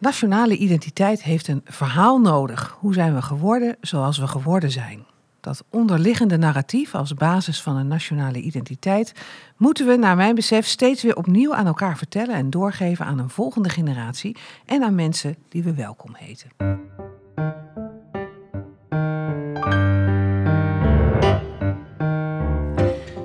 [0.00, 2.76] Nationale identiteit heeft een verhaal nodig.
[2.78, 5.04] Hoe zijn we geworden zoals we geworden zijn?
[5.40, 9.12] Dat onderliggende narratief als basis van een nationale identiteit
[9.56, 13.30] moeten we, naar mijn besef, steeds weer opnieuw aan elkaar vertellen en doorgeven aan een
[13.30, 14.36] volgende generatie
[14.66, 16.50] en aan mensen die we welkom heten.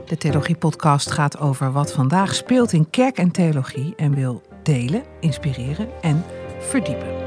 [0.05, 5.89] De Theologie-podcast gaat over wat vandaag speelt in kerk en theologie en wil delen, inspireren
[6.02, 6.23] en
[6.60, 7.26] verdiepen.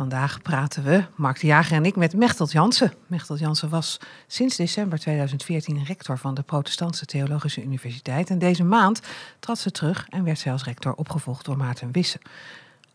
[0.00, 2.92] Vandaag praten we, Mark de Jager en ik, met Mechtelt Jansen.
[3.06, 8.30] Mechtelt Jansen was sinds december 2014 rector van de Protestantse Theologische Universiteit.
[8.30, 9.00] En deze maand
[9.40, 12.18] trad ze terug en werd zij als rector opgevolgd door Maarten Wisse.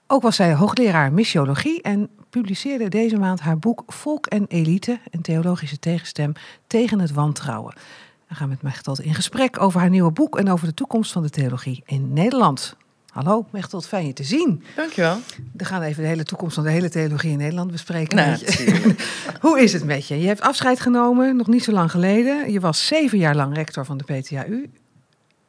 [0.07, 5.21] Ook was zij hoogleraar missiologie en publiceerde deze maand haar boek Volk en Elite, een
[5.21, 6.33] theologische tegenstem
[6.67, 7.75] tegen het wantrouwen.
[8.35, 11.21] We gaan met Mechtelt in gesprek over haar nieuwe boek en over de toekomst van
[11.21, 12.75] de theologie in Nederland.
[13.09, 14.63] Hallo Mechtelt, fijn je te zien.
[14.75, 15.19] Dankjewel.
[15.53, 18.15] We gaan even de hele toekomst van de hele theologie in Nederland bespreken.
[18.15, 18.37] Nou,
[19.41, 20.19] Hoe is het met je?
[20.19, 22.51] Je hebt afscheid genomen, nog niet zo lang geleden.
[22.51, 24.69] Je was zeven jaar lang rector van de PTAU.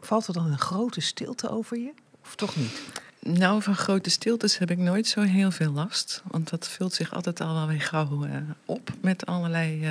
[0.00, 1.92] Valt er dan een grote stilte over je?
[2.22, 2.80] Of toch niet?
[3.20, 6.22] Nou, van grote stiltes heb ik nooit zo heel veel last.
[6.26, 8.30] Want dat vult zich altijd al wel weer gauw uh,
[8.64, 9.90] op met allerlei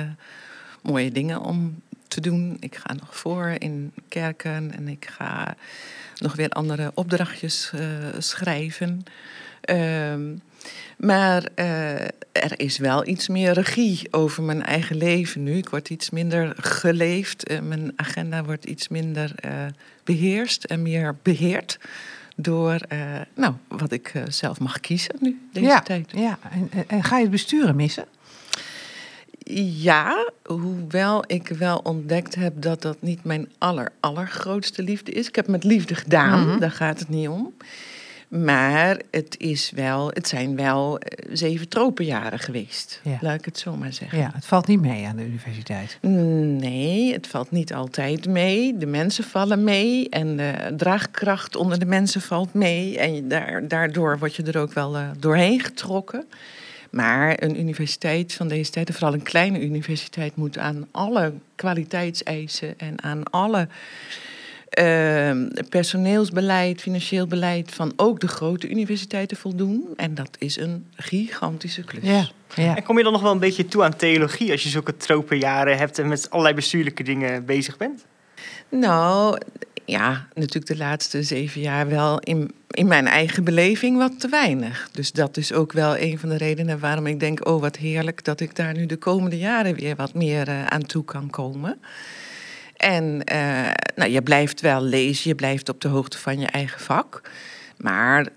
[0.82, 2.56] mooie dingen om te doen.
[2.60, 5.56] Ik ga nog voor in kerken en ik ga
[6.18, 7.80] nog weer andere opdrachtjes uh,
[8.18, 9.04] schrijven.
[9.60, 10.36] Ehm,
[10.96, 11.48] maar
[12.32, 15.56] er is wel iets meer regie over mijn eigen leven nu.
[15.56, 17.60] Ik word iets minder geleefd.
[17.62, 19.34] mijn agenda wordt iets minder
[20.04, 21.78] beheerst en meer beheerd
[22.36, 22.80] door
[23.34, 26.10] nou, wat ik zelf mag kiezen nu, deze ja, tijd.
[26.14, 28.04] Ja, en, en, ga je het besturen missen?
[29.54, 35.28] Ja, hoewel ik wel ontdekt heb dat dat niet mijn aller, allergrootste liefde is.
[35.28, 36.60] Ik heb met liefde gedaan, mm -hmm.
[36.60, 37.54] daar gaat het niet om.
[38.28, 41.00] Maar het, is wel, het zijn wel
[41.32, 43.18] zeven tropenjaren geweest, ja.
[43.20, 44.18] laat ik het zo maar zeggen.
[44.18, 45.98] Ja, het valt niet mee aan de universiteit.
[46.00, 48.76] Nee, het valt niet altijd mee.
[48.76, 52.98] De mensen vallen mee en de draagkracht onder de mensen valt mee.
[52.98, 53.28] En
[53.68, 56.24] daardoor word je er ook wel uh, doorheen getrokken.
[56.96, 62.78] Maar een universiteit van deze tijd, en vooral een kleine universiteit, moet aan alle kwaliteitseisen
[62.78, 63.68] en aan alle
[64.78, 65.30] uh,
[65.68, 69.84] personeelsbeleid, financieel beleid van ook de grote universiteiten voldoen.
[69.96, 72.04] En dat is een gigantische klus.
[72.04, 72.76] Ja, ja.
[72.76, 75.78] En kom je dan nog wel een beetje toe aan theologie als je zulke tropenjaren
[75.78, 78.04] hebt en met allerlei bestuurlijke dingen bezig bent?
[78.68, 79.38] Nou,
[79.86, 84.88] ja, natuurlijk de laatste zeven jaar wel in, in mijn eigen beleving wat te weinig.
[84.92, 88.24] Dus dat is ook wel een van de redenen waarom ik denk: oh, wat heerlijk
[88.24, 91.80] dat ik daar nu de komende jaren weer wat meer uh, aan toe kan komen.
[92.76, 96.80] En uh, nou, je blijft wel lezen, je blijft op de hoogte van je eigen
[96.80, 97.20] vak.
[97.86, 98.28] Maar uh,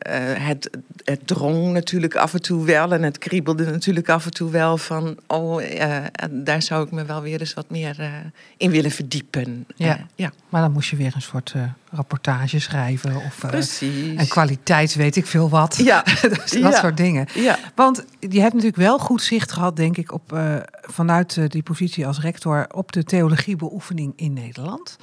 [0.48, 0.70] het,
[1.04, 4.78] het drong natuurlijk af en toe wel en het kriebelde natuurlijk af en toe wel
[4.78, 5.18] van...
[5.28, 5.98] oh, uh,
[6.30, 8.14] daar zou ik me wel weer eens wat meer uh,
[8.58, 9.66] in willen verdiepen.
[9.76, 10.06] Ja.
[10.16, 11.54] ja, maar dan moest je weer een soort
[11.92, 14.16] rapportage schrijven of Precies.
[14.16, 15.76] en kwaliteit weet ik veel wat.
[15.76, 16.02] Ja.
[16.22, 16.72] dus dat ja.
[16.72, 17.28] soort dingen.
[17.34, 17.60] Ja.
[17.76, 20.40] Want je hebt natuurlijk wel goed zicht gehad, denk ik, op,
[20.82, 22.68] vanuit die positie als rector...
[22.72, 24.98] op de theologiebeoefening in Nederland.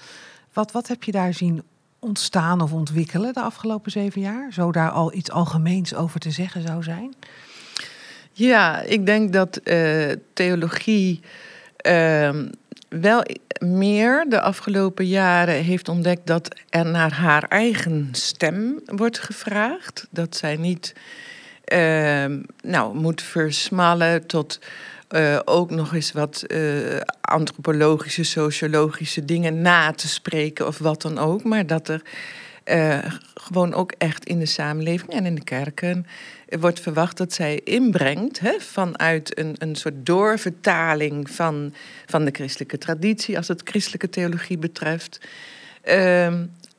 [0.52, 1.62] Wat, wat heb je daar zien
[2.06, 4.52] ontstaan of ontwikkelen de afgelopen zeven jaar?
[4.52, 7.14] Zo daar al iets algemeens over te zeggen zou zijn?
[8.32, 11.20] Ja, ik denk dat uh, theologie
[11.86, 12.30] uh,
[12.88, 13.22] wel
[13.58, 20.06] meer de afgelopen jaren heeft ontdekt dat er naar haar eigen stem wordt gevraagd.
[20.10, 20.94] Dat zij niet
[21.72, 22.24] uh,
[22.62, 24.60] nou, moet versmallen tot
[25.10, 31.18] uh, ook nog eens wat uh, antropologische, sociologische dingen na te spreken of wat dan
[31.18, 31.44] ook.
[31.44, 32.02] Maar dat er
[32.64, 32.98] uh,
[33.34, 36.06] gewoon ook echt in de samenleving en in de kerken
[36.48, 41.74] wordt verwacht dat zij inbrengt hè, vanuit een, een soort doorvertaling van,
[42.06, 45.20] van de christelijke traditie, als het christelijke theologie betreft.
[45.84, 46.32] Uh,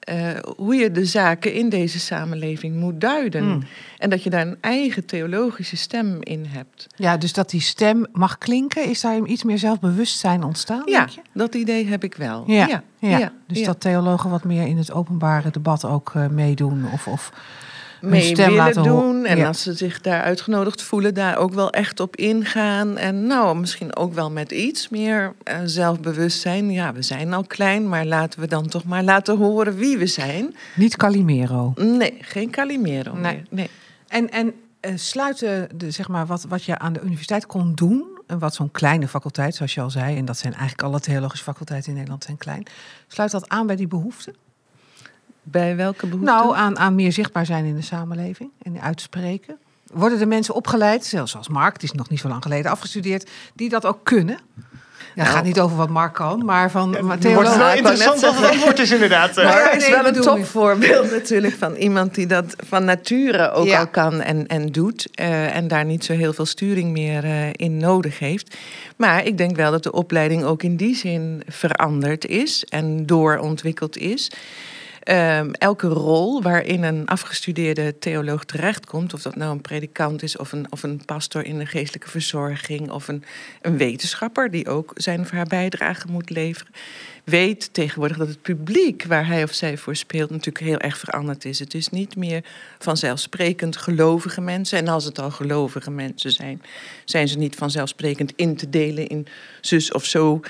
[0.10, 3.44] uh, hoe je de zaken in deze samenleving moet duiden.
[3.44, 3.64] Hmm.
[3.98, 6.88] En dat je daar een eigen theologische stem in hebt.
[6.96, 10.84] Ja, dus dat die stem mag klinken, is daar iets meer zelfbewustzijn ontstaan?
[10.86, 11.22] Ja, denk je?
[11.34, 12.44] dat idee heb ik wel.
[12.48, 13.18] Ja, ja, ja.
[13.18, 13.66] ja, dus ja.
[13.66, 17.32] dat theologen wat meer in het openbare debat ook uh, meedoen of, of
[18.02, 19.26] mee willen doen.
[19.26, 19.48] En Ja.
[19.48, 22.98] als ze zich daar uitgenodigd voelen, daar ook wel echt op ingaan.
[22.98, 26.72] En nou, misschien ook wel met iets meer eh, zelfbewustzijn.
[26.72, 30.08] Ja, we zijn al klein, maar laten we dan toch maar laten horen wie we
[30.08, 30.56] zijn.
[30.76, 31.74] Niet Calimero.
[31.76, 33.22] Nee, geen Calimero Nee.
[33.34, 33.44] meer.
[33.50, 33.70] Nee.
[34.08, 38.06] En, en eh, sluiten de, zeg maar, wat, wat je aan de universiteit kon doen,
[38.28, 41.44] en wat zo'n kleine faculteit, zoals je al zei, en dat zijn eigenlijk alle theologische
[41.44, 42.64] faculteiten in Nederland zijn klein,
[43.08, 44.36] sluit dat aan bij die behoeften?
[45.52, 46.32] Bij welke behoefte?
[46.32, 49.58] Nou, aan, aan meer zichtbaar zijn in de samenleving en uitspreken.
[49.94, 53.30] Worden de mensen opgeleid, zelfs als Mark, die is nog niet zo lang geleden afgestudeerd,
[53.56, 54.40] die dat ook kunnen?
[55.16, 55.38] Ja, het Nou.
[55.38, 58.46] gaat niet over wat Mark kan, maar van Het wordt theologen- wel interessant wat het
[58.50, 59.36] antwoord is inderdaad.
[59.36, 63.66] Maar Ja, het is wel een topvoorbeeld natuurlijk van iemand die dat van nature ook
[63.68, 63.80] Ja.
[63.80, 65.08] al kan en, en doet.
[65.16, 68.58] eh, en daar niet zo heel veel sturing meer eh, in nodig heeft.
[68.96, 73.98] Maar ik denk wel dat de opleiding ook in die zin veranderd is en doorontwikkeld
[73.98, 74.32] is.
[75.08, 80.52] Ehm, elke rol waarin een afgestudeerde theoloog terechtkomt, of dat nou een predikant is, of
[80.52, 83.24] een, of een pastor in de geestelijke verzorging, of een,
[83.62, 86.74] een wetenschapper die ook zijn of haar bijdrage moet leveren,
[87.24, 91.46] weet tegenwoordig dat het publiek waar hij of zij voor speelt natuurlijk heel erg veranderd
[91.46, 91.60] is.
[91.60, 92.44] Het is niet meer
[92.80, 94.78] vanzelfsprekend gelovige mensen.
[94.78, 96.62] En als het al gelovige mensen zijn,
[97.06, 99.28] zijn ze niet vanzelfsprekend in te delen in
[99.62, 100.42] zus of zo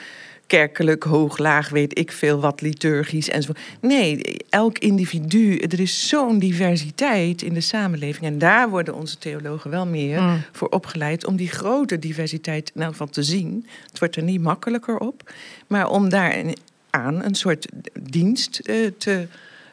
[0.47, 3.59] kerkelijk, hoog, laag, weet ik veel wat, liturgisch enzovoort.
[3.81, 8.25] Nee, elk individu, er is zo'n diversiteit in de samenleving.
[8.25, 10.41] En daar worden onze theologen wel meer Mm.
[10.51, 13.65] voor opgeleid om die grote diversiteit geval te zien.
[13.89, 15.31] Het wordt er niet makkelijker op,
[15.67, 16.57] maar om daar een-
[16.89, 17.67] aan een soort
[18.01, 19.27] dienst eh, te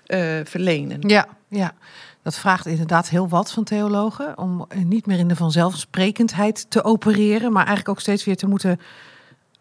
[0.06, 0.98] eh, verlenen.
[1.08, 1.74] Ja, ja,
[2.22, 4.38] dat vraagt inderdaad heel wat van theologen.
[4.38, 8.80] Om niet meer in de vanzelfsprekendheid te opereren, maar eigenlijk ook steeds weer te moeten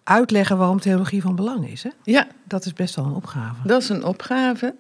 [0.04, 1.84] uitleggen waarom theologie van belang is.
[1.84, 1.90] Hè?
[2.04, 3.68] Ja, Dat is best wel een opgave.
[3.68, 4.76] Dat is een opgave.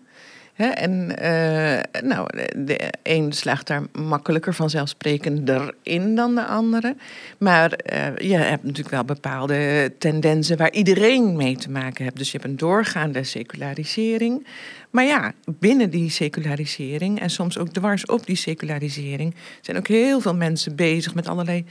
[0.54, 6.96] Hè, en eh, nou, de een slaagt daar makkelijker vanzelfsprekender in dan de andere.
[7.38, 12.18] Maar eh, je hebt natuurlijk wel bepaalde tendensen waar iedereen mee te maken hebt.
[12.18, 14.48] Dus je hebt een doorgaande secularisering.
[14.90, 20.20] Maar ja, binnen die secularisering en soms ook dwars op die secularisering zijn ook heel
[20.20, 21.66] veel mensen bezig met allerlei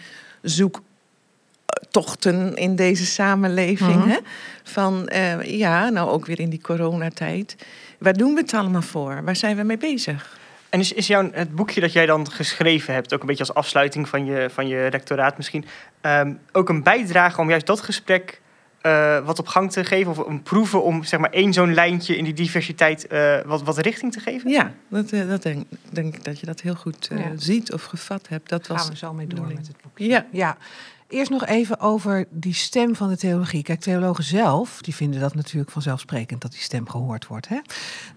[1.80, 3.96] zoektochten in deze samenleving.
[3.96, 4.08] Mhm.
[4.08, 4.19] hè?
[4.62, 7.56] Van eh, ja, nou ook weer in die coronatijd.
[7.98, 9.24] Waar doen we het allemaal voor?
[9.24, 10.38] Waar zijn we mee bezig?
[10.69, 13.54] En is, is jouw, het boekje dat jij dan geschreven hebt, ook een beetje als
[13.54, 15.64] afsluiting van je, van je rectoraat misschien,
[16.00, 18.40] ehm, ook een bijdrage om juist dat gesprek
[18.82, 20.10] eh, wat op gang te geven?
[20.10, 23.78] Of een proeven om zeg maar één zo'n lijntje in die diversiteit eh, wat, wat
[23.78, 24.50] richting te geven?
[24.50, 27.30] Ja, dat, dat denk, denk ik dat je dat heel goed eh, Ja.
[27.36, 28.48] ziet of gevat hebt.
[28.48, 30.06] Dat Daar was gaan we zo mee door met het boekje.
[30.06, 30.26] Ja.
[30.30, 30.56] ja.
[31.12, 33.62] Eerst nog even over die stem van de theologie.
[33.62, 37.48] Kijk, theologen zelf, die vinden dat natuurlijk vanzelfsprekend dat die stem gehoord wordt.
[37.48, 37.58] Hè?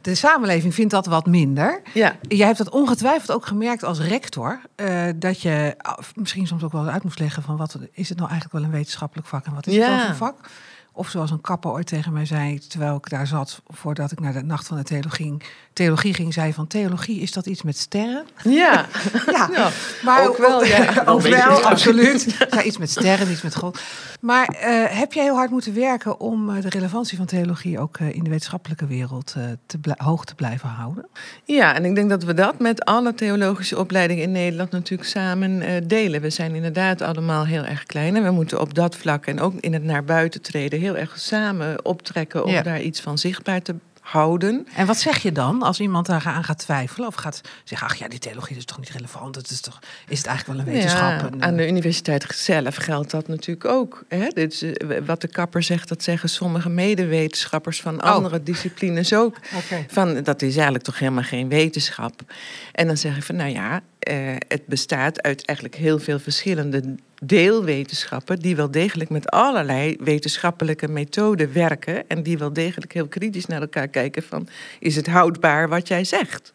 [0.01, 1.81] De samenleving vindt dat wat minder.
[1.94, 4.59] Ja, Jij hebt dat ongetwijfeld ook gemerkt als rector.
[4.75, 5.75] eh, dat je
[6.15, 8.77] misschien soms ook wel uit moest leggen van wat is het nou eigenlijk wel een
[8.77, 9.97] wetenschappelijk vak en wat is het Ja.
[9.97, 10.50] dan voor vak?
[10.95, 14.33] Of zoals een kapper ooit tegen mij zei, terwijl ik daar zat voordat ik naar
[14.33, 15.38] de nacht van de theologie,
[15.74, 18.25] theologie ging, zei van theologie is dat iets met sterren?
[18.44, 18.86] ja.
[19.25, 19.69] Ja, Ja,
[20.03, 20.94] maar ook wel, ja.
[21.06, 22.36] ook Wel absoluut.
[22.50, 23.80] Ja, iets met sterren, iets met God.
[24.21, 27.97] Maar eh, heb jij heel hard moeten werken om eh, de relevantie van theologie ook
[27.97, 31.06] eh, in de wetenschappelijke wereld te hoog te blijven houden?
[31.44, 35.88] Ja, en ik denk dat we dat met alle theologische opleidingen in Nederland natuurlijk samen
[35.88, 36.21] delen.
[36.21, 39.53] We zijn inderdaad allemaal heel erg klein en we moeten op dat vlak en ook
[39.59, 42.62] in het naar buiten treden heel erg samen optrekken om Ja.
[42.62, 44.68] daar iets van zichtbaar te houden.
[44.76, 47.96] En wat zeg je dan als iemand daar aan gaat twijfelen of gaat zeggen: ach
[47.96, 49.36] ja, die theologie is toch niet relevant?
[49.36, 51.10] Het is, toch, is het eigenlijk wel een wetenschap?
[51.10, 54.04] Ja, En, aan eh, de universiteit zelf geldt dat natuurlijk ook.
[54.08, 54.28] Hè?
[54.28, 58.10] Dus, eh, wat de kapper zegt, dat zeggen sommige medewetenschappers van Oh.
[58.10, 59.38] andere disciplines ook.
[59.88, 62.22] Van, dat is eigenlijk toch helemaal geen wetenschap.
[62.72, 66.95] En dan zeg ik van, nou ja, eh, het bestaat uit eigenlijk heel veel verschillende
[67.24, 68.40] deelwetenschappen...
[68.40, 72.07] die wel degelijk met allerlei wetenschappelijke methoden werken...
[72.07, 74.47] en die wel degelijk heel kritisch naar elkaar kijken van...
[74.80, 76.54] is het houdbaar wat jij zegt?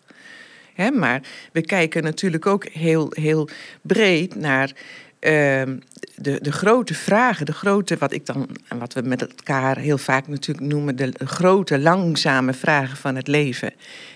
[0.75, 3.49] Hè, maar we kijken natuurlijk ook heel, heel
[3.83, 4.73] breed naar
[5.21, 5.77] ehm,
[6.17, 8.49] de, de grote vragen, de grote, wat ik dan,
[8.79, 13.73] wat we met elkaar heel vaak natuurlijk noemen, de grote, langzame vragen van het leven.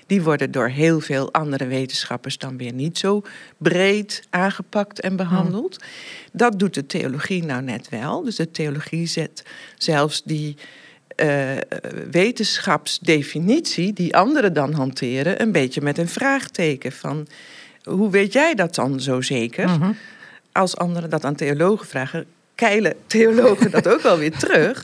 [0.06, 3.22] Die worden door heel veel andere wetenschappers dan weer niet zo
[3.56, 5.84] breed aangepakt en behandeld.
[6.32, 8.22] Dat doet de theologie nou net wel.
[8.22, 9.42] Dus de theologie zet
[9.76, 10.56] zelfs die
[11.16, 11.56] eh,
[12.10, 17.26] wetenschapsdefinitie, die anderen dan hanteren, een beetje met een vraagteken van
[17.82, 19.68] hoe weet jij dat dan zo zeker?
[19.68, 19.92] Mhm.
[20.54, 24.82] Als anderen dat aan theologen vragen, keilen theologen dat ook wel weer terug.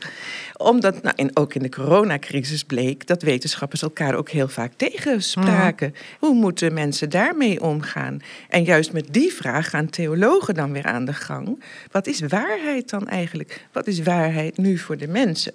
[0.61, 5.95] Omdat, nou, en ook in de coronacrisis bleek dat wetenschappers elkaar ook heel vaak tegenspraken.
[6.19, 8.21] Hoe moeten mensen daarmee omgaan?
[8.49, 11.63] En juist met die vraag gaan theologen dan weer aan de gang.
[11.91, 13.67] Wat is waarheid dan eigenlijk?
[13.73, 15.55] Wat is waarheid nu voor de mensen?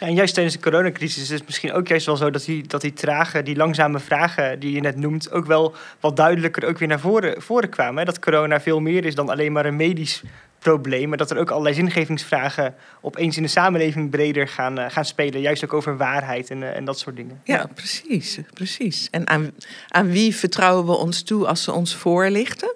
[0.00, 2.66] Ja, en juist tijdens de coronacrisis is het misschien ook juist wel zo dat die,
[2.66, 6.78] dat die trage, die langzame vragen die je net noemt, ook wel wat duidelijker ook
[6.78, 7.98] weer naar voren, voren kwamen.
[7.98, 8.04] Hè?
[8.04, 10.22] Dat corona veel meer is dan alleen maar een medisch
[10.60, 15.04] probleem, maar dat er ook allerlei zingevingsvragen opeens in de samenleving breder gaan, eh, gaan
[15.04, 15.40] spelen.
[15.40, 17.40] Juist ook over waarheid en, eh, en dat soort dingen.
[17.44, 19.08] Ja, precies, precies.
[19.10, 19.50] En aan,
[19.88, 22.74] aan wie vertrouwen we ons toe als ze ons voorlichten?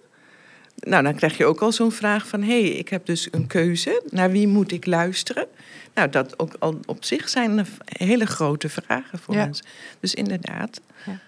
[0.75, 2.43] Nou, dan krijg je ook al zo'n vraag van...
[2.43, 4.03] hé, hey, ik heb dus een keuze.
[4.11, 5.47] Naar wie moet ik luisteren?
[5.95, 9.63] Nou, dat ook al op zich zijn hele grote vragen voor ons.
[10.01, 10.81] Dus inderdaad.
[11.07, 11.19] Ja.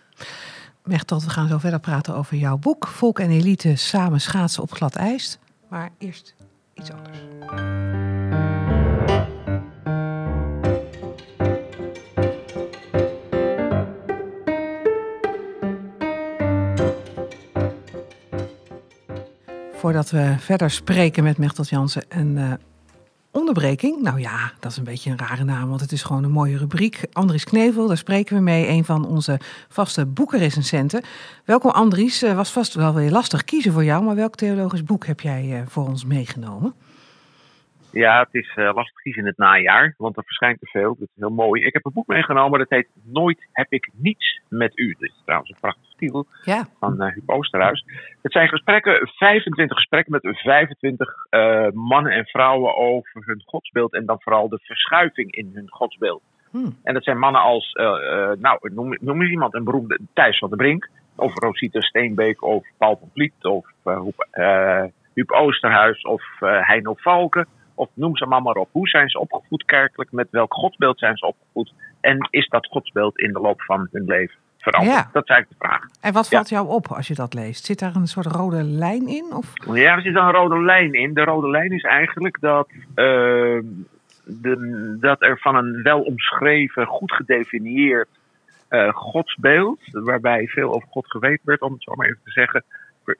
[0.84, 2.86] Mechtel, we gaan zo verder praten over jouw boek...
[2.86, 5.38] Volk en Elite samen schaatsen op glad ijs.
[5.68, 6.34] Maar eerst
[6.76, 7.18] iets anders.
[19.72, 22.52] Voordat we verder spreken met Mechtelt Jansen, een uh,
[23.36, 24.02] onderbreking.
[24.02, 26.56] Nou ja, dat is een beetje een rare naam, want het is gewoon een mooie
[26.56, 27.00] rubriek.
[27.12, 31.02] Andries Knevel, daar spreken we mee, een van onze vaste boekenrecensenten.
[31.44, 35.06] Welkom Andries, uh, was vast wel weer lastig kiezen voor jou, maar welk theologisch boek
[35.06, 36.74] heb jij uh, voor ons meegenomen?
[37.96, 40.96] Ja, het is uh, lastig kiezen in het najaar, want er verschijnt te veel.
[40.98, 41.64] Dat is heel mooi.
[41.64, 44.96] Ik heb een boek meegenomen, dat heet Nooit heb ik niets met u.
[44.98, 46.66] Dit is trouwens een prachtig titel ja.
[46.78, 47.84] van uh, Huub Oosterhuis.
[48.22, 54.06] Het zijn gesprekken, 25 gesprekken met 25 uh, mannen en vrouwen over hun godsbeeld en
[54.06, 56.22] dan vooral de verschuiving in hun godsbeeld.
[56.50, 56.76] Hmm.
[56.82, 57.72] En dat zijn mannen als,
[58.38, 62.66] nou, noem, noem eens iemand, een beroemde Thijs van der Brink, of Rosita Steenbeek, of
[62.78, 63.66] Paul van Vliet, of
[65.14, 68.68] Huub Oosterhuis, of Heino Valken of noem ze maar, maar op.
[68.72, 70.12] Hoe zijn ze opgevoed kerkelijk?
[70.12, 71.72] Met welk godsbeeld zijn ze opgevoed?
[72.00, 75.12] En is dat godsbeeld in de loop van hun leven veranderd?
[75.12, 75.82] Dat is eigenlijk de vraag.
[76.00, 77.64] En wat valt jou op als je dat leest?
[77.64, 79.32] Zit daar een soort rode lijn in?
[79.32, 79.52] Of?
[79.74, 81.14] Ja, er zit een rode lijn in.
[81.14, 82.84] De rode lijn is eigenlijk dat, uh,
[84.24, 88.08] de, dat er van een wel omschreven, goed gedefinieerd
[88.70, 92.64] uh, godsbeeld, waarbij veel over God geweten werd, om het zo maar even te zeggen,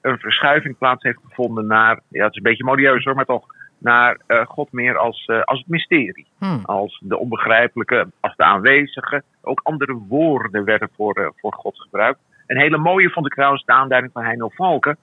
[0.01, 3.47] een verschuiving plaats heeft gevonden naar, ja, het is een beetje modieus hoor, maar toch
[3.79, 6.27] naar uh, God meer als, uh, als het mysterie.
[6.39, 6.61] Hmm.
[6.65, 9.23] Als de onbegrijpelijke, als de aanwezige.
[9.43, 12.19] Ook andere woorden werden voor, uh, voor God gebruikt.
[12.47, 14.97] Een hele mooie vond ik trouwens de aanduiding van Heino Valken.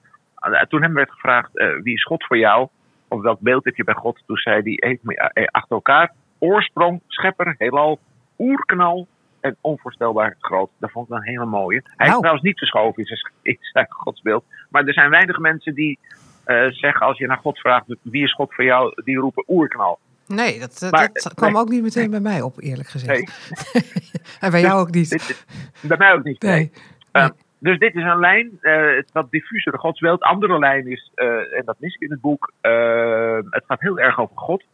[0.68, 1.50] toen hem werd gevraagd,
[1.82, 2.68] wie is God voor jou?
[3.08, 4.22] Of welk beeld heb je bij God?
[4.26, 6.12] Toen zei hij even achter elkaar.
[6.38, 7.98] Oorsprong, schepper, heelal,
[8.38, 9.06] oerknal
[9.44, 10.70] en onvoorstelbaar groot.
[10.78, 11.82] Dat vond ik een hele mooie.
[11.84, 12.10] Hij nou.
[12.10, 14.44] is trouwens niet verschoven in zijn, in zijn godsbeeld.
[14.70, 15.98] Maar er zijn weinig mensen die
[16.46, 19.98] uh, zeggen als je naar God vraagt, wie is God voor jou, die roepen oerknal.
[20.26, 23.34] Nee, dat, eh, dat kwam ook niet meteen bij mij op, eerlijk gezegd.
[23.72, 23.82] Nee.
[24.40, 25.44] en bij jou ook niet.
[25.80, 26.42] bij mij ook niet.
[26.42, 26.72] Nee.
[27.12, 30.22] Uh, dus dit is een lijn, het wat diffusere godsbeeld.
[30.22, 32.52] Andere lijn is, en dat mis ik in het boek,
[33.50, 34.64] het gaat heel erg over God.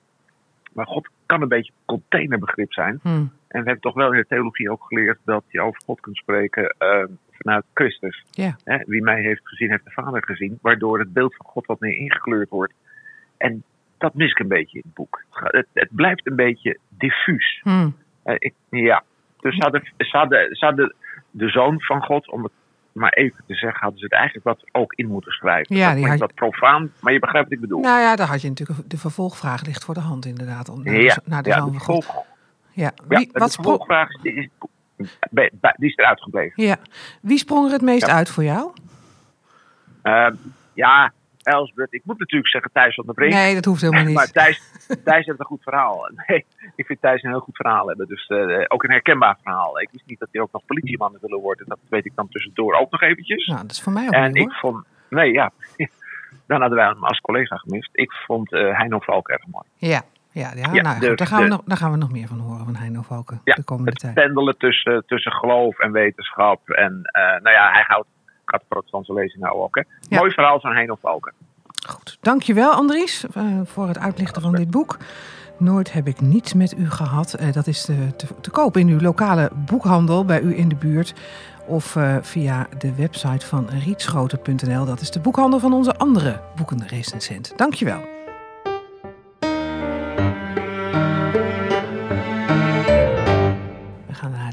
[0.72, 2.98] Maar God kan een beetje containerbegrip zijn.
[3.02, 3.32] Hmm.
[3.50, 6.16] En we hebben toch wel in de theologie ook geleerd dat je over God kunt
[6.16, 6.74] spreken
[7.30, 8.24] vanuit Christus.
[8.64, 10.58] Hè, wie mij heeft gezien, heeft de Vader gezien.
[10.62, 12.72] Waardoor het beeld van God wat meer ingekleurd wordt.
[13.36, 13.62] En
[13.98, 15.24] dat mis ik een beetje in het boek.
[15.30, 17.60] Het, het blijft een beetje diffuus.
[17.62, 17.96] Hmm.
[18.24, 19.02] Uh, ik, ja,
[19.40, 20.94] dus ze hadden, ze, hadden, ze hadden
[21.30, 22.52] de zoon van God, om het
[22.92, 25.76] maar even te zeggen, hadden ze het eigenlijk wat ook in moeten schrijven.
[25.76, 26.18] Ja, dat had...
[26.18, 27.80] wat profaan, maar je begrijpt wat ik bedoel.
[27.80, 30.68] Nou ja, daar had je natuurlijk de vervolgvraag ligt voor de hand inderdaad.
[30.68, 32.28] Om naar, ja, naar de ja, zoon van God.
[32.72, 33.52] Ja, Wie, ja, wat
[34.22, 34.48] de is,
[35.76, 36.62] die is eruit gebleven.
[36.64, 36.76] Ja.
[37.22, 38.72] Wie sprong er het meest uit voor jou?
[40.02, 40.28] Uh,
[40.74, 41.12] ja,
[41.42, 41.92] Elsbeth.
[41.92, 43.32] Ik moet natuurlijk zeggen Thijs van der Brink.
[43.32, 44.14] Nee, dat hoeft helemaal niet.
[44.14, 44.62] maar Thijs,
[45.04, 46.10] Thijs heeft een goed verhaal.
[46.26, 48.08] Nee, ik vind Thijs een heel goed verhaal hebben.
[48.08, 49.80] Dus uh, ook een herkenbaar verhaal.
[49.80, 51.68] Ik wist niet dat hij ook nog politieman willen worden.
[51.68, 53.46] Dat weet ik dan tussendoor ook nog eventjes.
[53.46, 54.84] Nou, dat is voor mij ook En niet, ik vond...
[55.08, 55.50] Nee, ja.
[56.46, 57.90] dan hadden wij hem als collega gemist.
[57.92, 59.64] Ik vond uh, Heino Valk erg mooi.
[59.76, 62.38] Ja, ja, ja, ja nou, daar, gaan we nog, daar gaan we nog meer van
[62.38, 64.14] horen van Heino Valken ja, de komende het tijd.
[64.14, 66.68] pendelen tussen, tussen geloof en wetenschap.
[66.68, 68.08] En uh, nou ja, hij houdt,
[68.44, 69.74] gaat protestantse lezing nou ook.
[69.74, 69.82] Hè.
[70.08, 70.18] Ja.
[70.18, 71.32] Mooi verhaal van Heino Valken.
[71.88, 74.96] Goed, dankjewel Andries uh, voor het uitlichten van dit boek.
[75.58, 77.40] Nooit heb ik niets met u gehad.
[77.40, 80.76] Uh, dat is te, te, te, koop in uw lokale boekhandel bij u in de
[80.76, 81.14] buurt.
[81.66, 84.84] Of via de website van rietschoten.nl.
[84.84, 87.58] Dat is de boekhandel van onze andere boekenrecensent.
[87.58, 88.19] Dankjewel.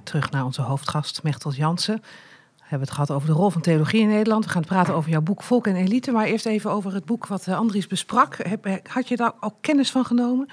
[0.07, 2.01] Terug naar onze hoofdgast Mechtel Jansen.
[2.55, 4.45] We hebben het gehad over de rol van theologie in Nederland.
[4.45, 6.11] We gaan praten over jouw boek Volk en Elite.
[6.11, 8.37] Maar eerst even over het boek wat eh, Andries besprak.
[8.83, 10.49] Had je daar ook kennis van genomen?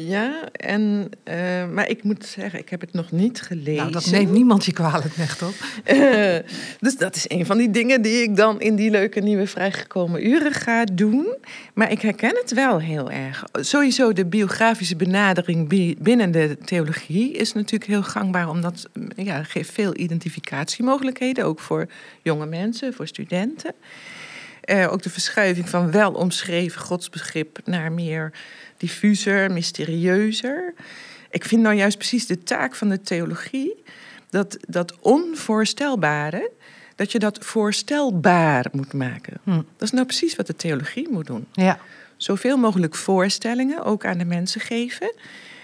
[0.00, 1.34] Ja, en, uh,
[1.72, 3.74] maar ik moet zeggen, ik heb het nog niet gelezen.
[3.74, 5.54] Nou, dat neemt niemand je kwalijk, weg, toch?
[5.92, 6.36] Uh,
[6.80, 10.26] dus dat is een van die dingen die ik dan in die leuke nieuwe vrijgekomen
[10.26, 11.36] uren ga doen.
[11.74, 13.44] Maar ik herken het wel heel erg.
[13.52, 19.96] Sowieso de biografische benadering binnen de theologie is natuurlijk heel gangbaar, omdat ja, geeft veel
[19.96, 21.86] identificatiemogelijkheden, ook voor
[22.22, 23.74] jonge mensen, voor studenten.
[24.68, 28.32] Eh, ook de verschuiving van wel omschreven godsbegrip naar meer
[28.76, 30.74] diffuser, mysterieuzer.
[31.30, 33.82] Ik vind nou juist precies de taak van de theologie
[34.30, 36.50] dat, dat onvoorstelbare,
[36.94, 39.40] dat je dat voorstelbaar moet maken.
[39.44, 39.50] Hm.
[39.50, 41.46] Dat is nou precies wat de theologie moet doen.
[41.52, 41.78] Ja.
[42.16, 45.14] Zoveel mogelijk voorstellingen ook aan de mensen geven.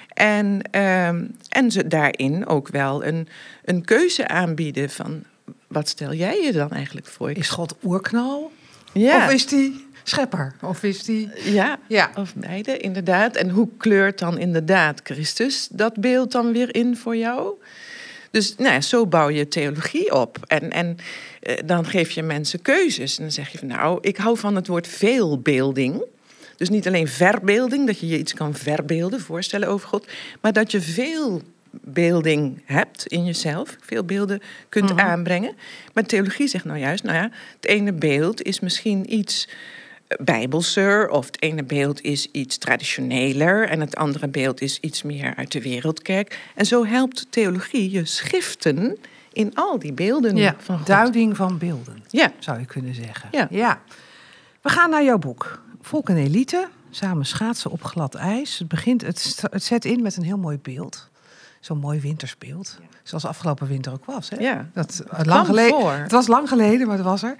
[0.09, 3.29] En, ehm, en ze daarin ook wel een,
[3.65, 5.23] een keuze aanbieden van
[5.67, 7.31] wat stel jij je dan eigenlijk voor?
[7.31, 8.53] Is God oerknal?
[8.95, 9.27] Ja.
[9.27, 10.55] Of is die schepper?
[10.63, 11.31] Of is die...
[11.53, 12.11] ja, Ja.
[12.15, 13.37] of beide, inderdaad.
[13.37, 17.55] En hoe kleurt dan inderdaad Christus dat beeld dan weer in voor jou?
[18.31, 20.39] Dus nou ja, zo bouw je theologie op.
[20.47, 20.97] En, en
[21.41, 23.17] eh, dan geef je mensen keuzes.
[23.17, 26.05] En dan zeg je van nou, ik hou van het woord veelbeelding.
[26.57, 30.07] Dus niet alleen verbeelding, dat je je iets kan verbeelden, voorstellen over God.
[30.41, 31.43] Maar dat je veel
[31.83, 33.77] beelding hebt in jezelf.
[33.81, 35.01] Veel beelden kunt Mhm.
[35.01, 35.55] aanbrengen.
[35.93, 39.49] Maar theologie zegt nou juist, nou ja, het ene beeld is misschien iets
[40.19, 45.35] bijbelser of het ene beeld is iets traditioneler en het andere beeld is iets meer
[45.35, 46.39] uit de wereldkerk.
[46.55, 48.97] En zo helpt theologie je schiften
[49.33, 50.87] in al die beelden Ja, van God.
[50.87, 53.29] duiding van beelden, Ja, zou je kunnen zeggen.
[53.51, 53.81] Ja.
[54.63, 55.63] We gaan naar jouw boek.
[55.81, 58.59] Volk en elite, samen schaatsen op glad ijs.
[58.59, 59.03] Het, begint,
[59.51, 61.09] het zet in met een heel mooi beeld.
[61.65, 62.79] Zo'n mooi wintersbeeld.
[63.03, 64.29] Zoals afgelopen winter ook was.
[64.29, 64.37] Hè?
[64.37, 64.69] ja.
[64.73, 65.93] Dat, eh, kwam lang geleden, voor.
[65.93, 67.37] Het was lang geleden, maar het was er.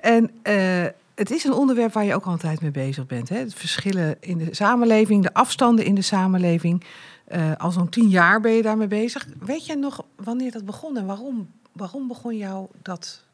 [0.00, 3.28] En eh, het is een onderwerp waar je ook altijd mee bezig bent.
[3.28, 3.36] Hè?
[3.36, 6.84] Het verschillen in de samenleving, de afstanden in de samenleving.
[7.24, 9.26] Eh, al zo'n tien jaar ben je daarmee bezig.
[9.38, 13.24] Weet jij nog wanneer dat begon en waarom, waarom begon jou dat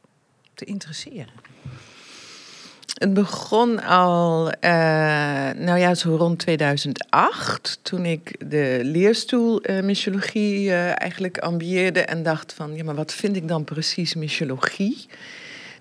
[0.54, 1.34] te interesseren?
[3.00, 4.70] Het begon al, eh,
[5.56, 12.22] nou ja, zo rond 2008, toen ik de leerstoel eh missiologie eh, eigenlijk ambieerde en
[12.22, 15.06] dacht van, ja, maar wat vind ik dan precies missiologie?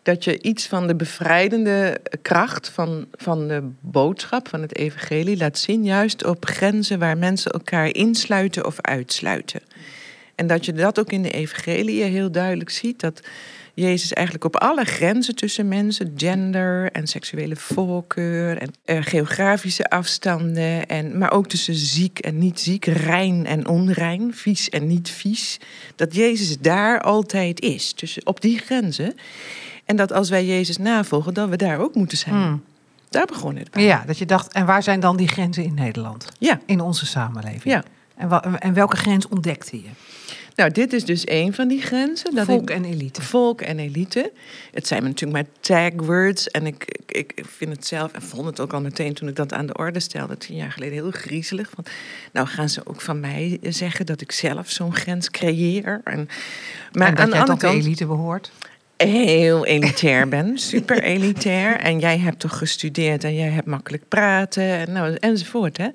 [0.03, 5.57] Dat je iets van de bevrijdende kracht van, van de boodschap, van het evangelie, laat
[5.57, 9.61] zien, juist op grenzen waar mensen elkaar insluiten of uitsluiten.
[10.35, 13.21] En dat je dat ook in de evangelie heel duidelijk ziet, dat
[13.79, 20.87] Jezus eigenlijk op alle grenzen tussen mensen, gender en seksuele voorkeur en eh, geografische afstanden,
[20.87, 25.59] en, maar ook tussen ziek en niet ziek, rein en onrein, vies en niet vies,
[25.95, 29.15] dat Jezus daar altijd is, tussen, op die grenzen.
[29.85, 32.35] En dat als wij Jezus navolgen, dat we daar ook moeten zijn.
[32.35, 32.63] Hmm.
[33.09, 33.83] Daar begon het bij.
[33.83, 36.25] Ja, dat je dacht, en waar zijn dan die grenzen in Nederland?
[36.39, 36.59] Ja.
[36.65, 37.63] In onze samenleving?
[37.63, 37.83] Ja.
[38.59, 39.89] En welke grens ontdekte je?
[40.59, 42.35] Nou, dit is dus een van die grenzen.
[42.35, 43.21] Dat Volk ik- en elite.
[43.21, 44.31] Volk en elite.
[44.71, 46.47] Het zijn natuurlijk maar tagwords.
[46.47, 49.35] En ik, ik, ik vind het zelf, en vond het ook al meteen toen ik
[49.35, 51.71] dat aan de orde stelde, tien jaar geleden, heel griezelig.
[51.75, 51.89] Want
[52.31, 56.01] nou gaan ze ook van mij zeggen dat ik zelf zo'n grens creëer.
[56.03, 56.29] En,
[56.91, 58.51] maar en dat aan de andere kant elite behoort?
[59.03, 61.75] Heel elitair ben, super elitair.
[61.79, 65.77] En jij hebt toch gestudeerd en jij hebt makkelijk praten en nou, enzovoort.
[65.77, 65.87] Hè?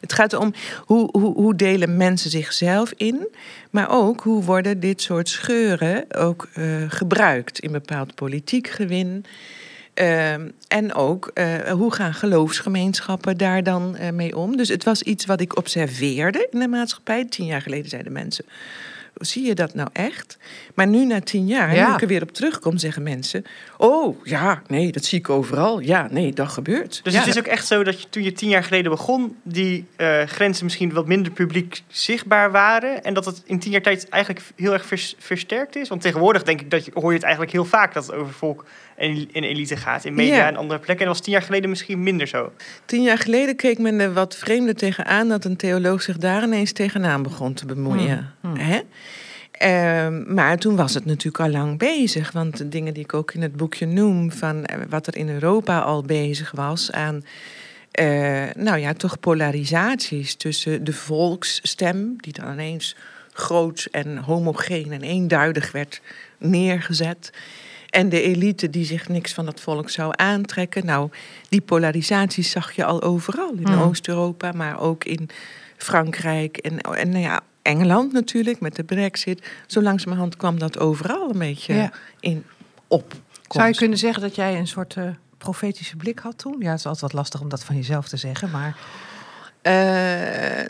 [0.00, 3.28] Het gaat om hoe, hoe, hoe delen mensen zichzelf in,
[3.70, 9.24] maar ook hoe worden dit soort scheuren ook eh, gebruikt in bepaald politiek gewin.
[9.94, 14.56] Ehm, en ook eh, hoe gaan geloofsgemeenschappen daar dan eh, mee om?
[14.56, 17.24] Dus het was iets wat ik observeerde in de maatschappij.
[17.24, 18.44] Tien jaar geleden zeiden mensen:
[19.26, 20.38] Zie je dat nou echt?
[20.74, 21.88] Maar nu na tien jaar, Ja.
[21.88, 23.44] nu ik er weer op terugkom, zeggen mensen:
[23.78, 25.80] Oh ja, nee, dat zie ik overal.
[25.80, 27.00] Ja, nee, dat gebeurt.
[27.02, 29.36] Dus ja, het is ook echt zo dat je, toen je tien jaar geleden begon,
[29.42, 33.02] die eh, grenzen misschien wat minder publiek zichtbaar waren.
[33.04, 35.88] En dat het in tien jaar tijd eigenlijk heel erg vers- versterkt is.
[35.88, 38.32] Want tegenwoordig denk ik dat je, hoor je het eigenlijk heel vaak dat het over
[38.32, 38.64] volk
[39.02, 40.46] en, en elite gaat in media Ja.
[40.46, 41.06] en andere plekken.
[41.06, 42.52] En dat was tien jaar geleden misschien minder zo.
[42.84, 46.72] Tien jaar geleden keek men er wat vreemder tegenaan dat een theoloog zich daar ineens
[46.72, 48.32] tegenaan begon te bemoeien.
[48.40, 48.60] Hmm, hmm.
[48.64, 48.80] Hè?
[49.52, 52.32] Ehm, maar toen was het natuurlijk al lang bezig.
[52.32, 55.28] Want de dingen die ik ook in het boekje noem, van eh, wat er in
[55.28, 57.24] Europa al bezig was aan.
[57.92, 62.96] eh, nou ja, toch polarisaties tussen de volksstem, die dan ineens
[63.32, 66.00] groot en homogeen en eenduidig werd
[66.38, 67.30] neergezet.
[67.92, 70.86] En de elite die zich niks van dat volk zou aantrekken.
[70.86, 71.10] Nou,
[71.48, 73.52] die polarisaties zag je al overal.
[73.52, 73.80] In Mm.
[73.80, 75.28] Oost-Europa, maar ook in
[75.76, 76.56] Frankrijk.
[76.56, 79.46] En, en nou ja, Engeland natuurlijk, met de brexit.
[79.66, 81.92] Zo langzamerhand kwam dat overal een beetje Ja.
[82.20, 82.44] in
[82.88, 83.12] op.
[83.48, 85.04] Zou je kunnen zeggen dat jij een soort eh,
[85.38, 86.56] profetische blik had toen?
[86.58, 88.76] Ja, het is altijd wat lastig om dat van jezelf te zeggen, maar...
[89.62, 89.72] Eh,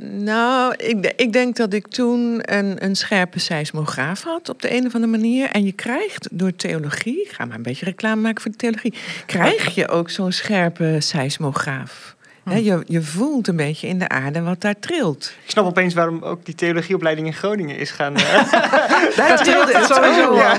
[0.01, 4.87] nou, ik, ik denk dat ik toen een, een scherpe seismograaf had op de een
[4.87, 5.51] of andere manier.
[5.51, 8.95] En je krijgt door theologie, ik ga maar een beetje reclame maken voor de theologie,
[9.27, 12.17] krijg je ook zo'n scherpe seismograaf.
[12.45, 15.33] Hè, je, je voelt een beetje in de aarde wat daar trilt.
[15.45, 18.17] Ik snap opeens waarom ook die theologieopleiding in Groningen is gaan.
[18.17, 18.53] eh,
[19.17, 20.35] Daar trilde het sowieso.
[20.35, 20.57] Ja.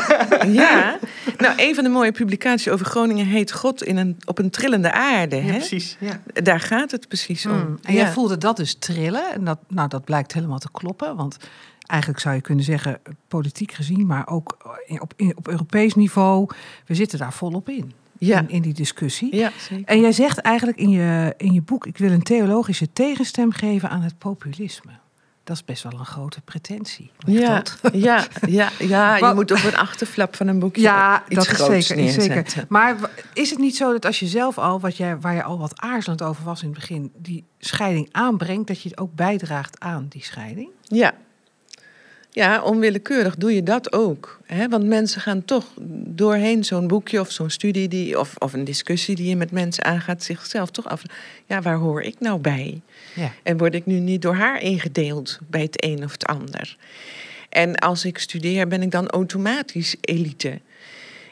[0.47, 0.99] Ja.
[1.37, 4.91] Nou, een van de mooie publicaties over Groningen heet God in een, op een trillende
[4.91, 5.35] aarde.
[5.35, 5.51] Ja, Hè?
[5.57, 5.97] precies.
[5.99, 6.21] Ja.
[6.33, 7.51] Daar gaat het precies om.
[7.57, 7.79] Mm.
[7.83, 8.01] En Ja.
[8.01, 9.31] jij voelde dat dus trillen.
[9.33, 11.15] En dat, nou, dat blijkt helemaal te kloppen.
[11.15, 11.37] Want
[11.85, 14.57] eigenlijk zou je kunnen zeggen, politiek gezien, maar ook
[14.99, 16.49] op, op Europees niveau,
[16.85, 17.93] we zitten daar volop in.
[18.25, 18.39] Ja.
[18.39, 19.36] In, in die discussie.
[19.36, 19.86] Ja, zeker.
[19.86, 23.89] En jij zegt eigenlijk in je, in je boek, ik wil een theologische tegenstem geven
[23.89, 24.91] aan het populisme.
[25.43, 27.12] Dat is best wel een grote pretentie.
[27.17, 31.45] Ja, ja, ja, ja, je moet op een achterflap van een boekje Ja, iets dat
[31.45, 32.65] is groots zeker, zeker.
[32.69, 32.95] Maar
[33.33, 35.81] is het niet zo dat als je zelf al, wat jij, waar je al wat
[35.81, 40.05] aarzelend over was in het begin, die scheiding aanbrengt, dat je het ook bijdraagt aan
[40.09, 40.69] die scheiding?
[40.81, 41.13] Ja.
[42.33, 44.39] Ja, onwillekeurig doe je dat ook.
[44.45, 44.69] Hè?
[44.69, 45.65] Want mensen gaan toch
[46.05, 49.83] doorheen zo'n boekje of zo'n studie die, of, of een discussie die je met mensen
[49.83, 51.01] aangaat, zichzelf toch af.
[51.45, 52.81] Ja, waar hoor ik nou bij?
[53.15, 53.31] Ja.
[53.43, 56.77] En word ik nu niet door haar ingedeeld bij het een of het ander?
[57.49, 60.59] En als ik studeer, ben ik dan automatisch elite.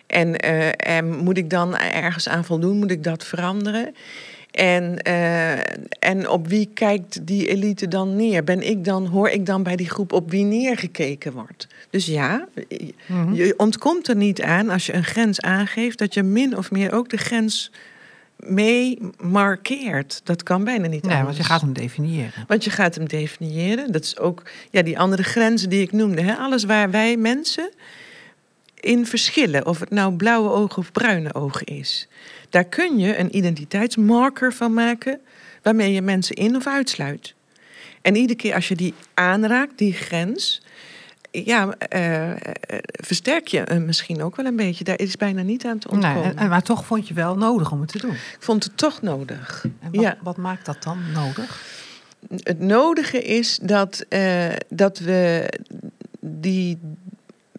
[0.07, 2.77] En, eh, en moet ik dan ergens aan voldoen?
[2.77, 3.95] Moet ik dat veranderen?
[4.51, 5.51] En, eh,
[5.99, 8.43] en op wie kijkt die elite dan neer?
[8.43, 11.67] Ben ik dan, hoor ik dan bij die groep op wie neergekeken wordt?
[11.89, 12.47] Dus ja,
[13.05, 13.33] Mhm.
[13.33, 16.91] je ontkomt er niet aan als je een grens aangeeft, dat je min of meer
[16.93, 17.71] ook de grens
[18.35, 20.21] mee markeert.
[20.23, 22.43] Dat kan bijna niet Nee, want je gaat hem definiëren.
[22.47, 23.91] Want je gaat hem definiëren.
[23.91, 26.21] Dat is ook ja, die andere grenzen die ik noemde.
[26.21, 26.35] Hè?
[26.35, 27.69] Alles waar wij mensen
[28.79, 29.65] in verschillen.
[29.65, 32.07] Of het nou blauwe ogen of bruine ogen is.
[32.51, 35.19] Daar kun je een identiteitsmarker van maken.
[35.63, 37.33] Waarmee je mensen in of uitsluit.
[38.01, 40.61] En iedere keer als je die aanraakt, die grens.
[41.31, 42.37] Ja, eh, eh,
[42.81, 44.83] versterk je hem misschien ook wel een beetje.
[44.83, 46.23] Daar is bijna niet aan te ontkomen.
[46.23, 48.11] en, en- maar toch vond je wel nodig om het te doen.
[48.11, 49.63] Ik vond het toch nodig.
[49.79, 50.17] En wat, Ja.
[50.23, 51.79] wat maakt dat dan nodig?
[52.43, 55.49] het nodige is dat, eh, dat we
[56.19, 56.77] die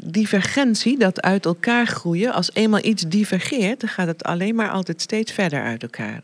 [0.04, 5.00] divergentie, dat uit elkaar groeien, als eenmaal iets divergeert, dan gaat het alleen maar altijd
[5.00, 6.22] steeds verder uit elkaar.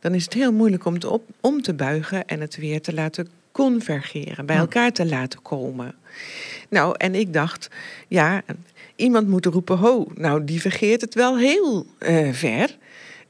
[0.00, 2.94] Dan is het heel moeilijk om, te op, om te buigen en het weer te
[2.94, 5.94] laten convergeren, bij elkaar te laten komen.
[6.68, 7.68] Nou, en ik dacht,
[8.08, 8.42] ja,
[8.96, 12.76] iemand moet roepen, ho, nou divergeert het wel heel eh, ver.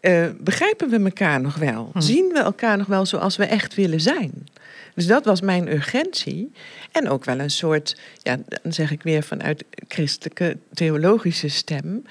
[0.01, 1.91] Eh, begrijpen we elkaar nog wel?
[1.93, 2.01] Hm.
[2.01, 4.49] Zien we elkaar nog wel zoals we echt willen zijn?
[4.95, 6.53] Dus dat was mijn urgentie.
[6.93, 12.05] En ook wel een soort, ja, dan zeg ik weer vanuit christelijke theologische stem.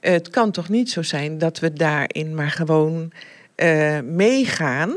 [0.00, 3.12] Het kan toch niet zo zijn dat we daarin maar gewoon
[3.54, 4.94] eh, meegaan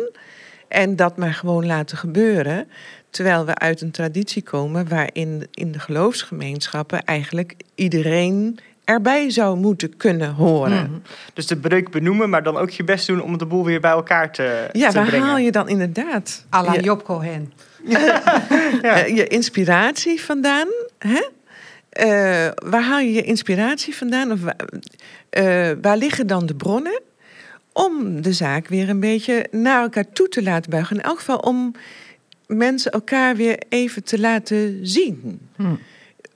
[0.67, 2.67] en dat maar gewoon laten gebeuren.
[3.09, 8.59] Terwijl we uit een traditie komen waarin in de geloofsgemeenschappen eigenlijk iedereen
[8.91, 10.83] erbij zou moeten kunnen horen.
[10.83, 10.99] Mhm.
[11.33, 13.91] Dus de breuk benoemen, maar dan ook je best doen om de boel weer bij
[13.91, 15.27] elkaar te, Ja, te waar brengen.
[15.27, 17.53] haal je dan inderdaad À la je, Job Cohen.
[18.81, 20.67] eh, je inspiratie vandaan?
[20.97, 21.21] Hè?
[21.89, 24.31] Eh, waar haal je je inspiratie vandaan?
[24.31, 24.55] Of waar,
[25.29, 27.01] eh, waar liggen dan de bronnen?
[27.73, 30.95] Om de zaak weer een beetje naar elkaar toe te laten buigen.
[30.95, 31.75] In elk geval om
[32.47, 35.39] mensen elkaar weer even te laten zien.
[35.55, 35.65] Hm.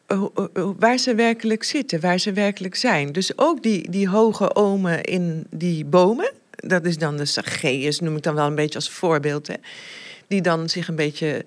[0.08, 3.12] Eh, eh, eh, waar ze werkelijk zitten, waar ze werkelijk zijn.
[3.12, 8.16] Dus ook die, die hoge omen in die bomen, dat is dan de Zacchaeus, noem
[8.16, 9.54] ik dan wel een beetje als voorbeeld, hè,
[10.28, 11.46] die dan zich een beetje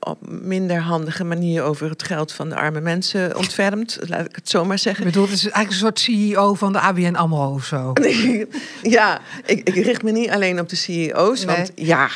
[0.00, 4.48] op minder handige manier over het geld van de arme mensen ontfermt, laat ik het
[4.48, 5.04] zo maar Ik zeggen.
[5.04, 7.92] bedoel, het is eigenlijk een soort CEO van de ABN AMRO of zo.
[8.82, 11.56] ja, ik, ik richt me niet alleen op de CEO's, Nee.
[11.56, 12.08] want ja.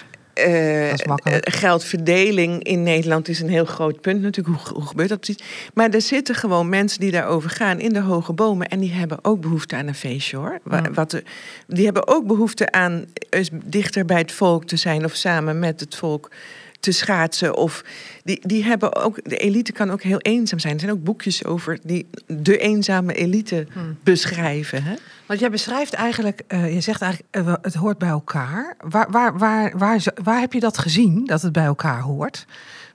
[0.44, 0.96] Eh, eh,
[1.40, 4.57] geldverdeling in Nederland is een heel groot punt natuurlijk.
[4.57, 5.44] Hoe, hoe gebeurt dat precies?
[5.74, 8.68] Maar er zitten gewoon mensen die daarover gaan in de hoge bomen.
[8.68, 10.59] En die hebben ook behoefte aan een feestje hoor.
[10.62, 10.90] Wa-.
[10.92, 11.22] Wat
[11.66, 15.81] die hebben ook behoefte aan eens dichter bij het volk te zijn of samen met
[15.81, 16.31] het volk
[16.80, 17.56] te schaatsen.
[17.56, 17.84] Of
[18.24, 20.74] die, die hebben ook, de elite kan ook heel eenzaam zijn.
[20.74, 23.98] Er zijn ook boekjes over die de eenzame elite Hmm.
[24.02, 24.82] beschrijven.
[24.82, 24.94] Hè?
[25.26, 28.76] Want jij beschrijft eigenlijk, eh, je zegt eigenlijk, eh, het hoort bij elkaar.
[28.80, 32.46] Waar, waar, waar, waar, waar heb je dat gezien, dat het bij elkaar hoort?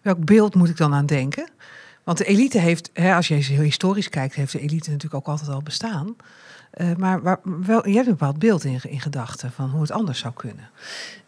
[0.01, 1.49] Welk beeld moet ik dan aan denken?
[2.03, 5.27] Want de elite heeft, hè, als je heel historisch kijkt, heeft de elite natuurlijk ook
[5.27, 6.15] altijd al bestaan.
[6.71, 9.91] Eh, maar waar, wel, je hebt een bepaald beeld in, in gedachten van hoe het
[9.91, 10.69] anders zou kunnen.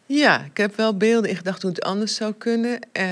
[0.08, 2.80] Ja, ik heb wel beelden in gedachten hoe het anders zou kunnen.
[2.92, 3.06] Eh,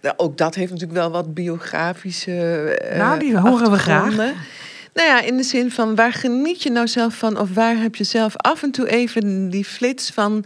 [0.00, 2.64] ja, ook dat heeft natuurlijk wel wat biografische.
[2.80, 4.16] eh, Nou, die horen we graag.
[4.94, 7.38] Nou ja, in de zin van waar geniet je nou zelf van?
[7.38, 10.44] Of waar heb je zelf af en toe even die flits van.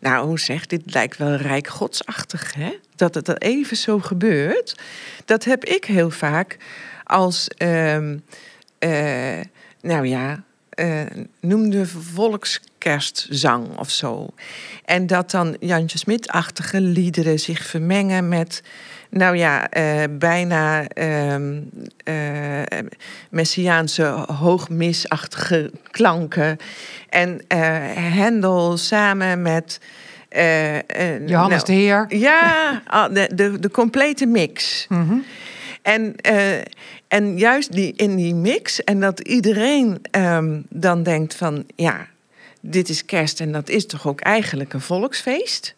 [0.00, 2.78] Nou, hoe zeg, dit lijkt wel rijk godsachtig, hè?
[2.96, 4.74] Dat het er even zo gebeurt.
[5.24, 6.56] Dat heb ik heel vaak
[7.04, 7.48] als.
[7.48, 8.18] ehm,
[8.78, 9.40] eh,
[9.80, 10.42] nou ja,
[10.74, 11.00] eh,
[11.40, 14.26] noem de volkskerstzang of zo.
[14.84, 18.62] En dat dan Jantje Smit-achtige liederen zich vermengen met...
[19.10, 21.36] nou ja, eh, bijna eh,
[23.30, 26.56] messiaanse hoogmisachtige klanken.
[27.08, 27.40] En
[27.94, 29.80] Hendel samen met.
[31.26, 32.06] Johannes nou, de Heer.
[32.08, 32.82] Ja,
[33.12, 34.86] de, de, de complete mix.
[34.88, 35.16] Mhm.
[35.84, 36.58] En, eh,
[37.08, 42.06] en juist die, in die mix, en dat iedereen ehm, dan denkt van ja,
[42.60, 45.74] dit is kerst en dat is toch ook eigenlijk een volksfeest.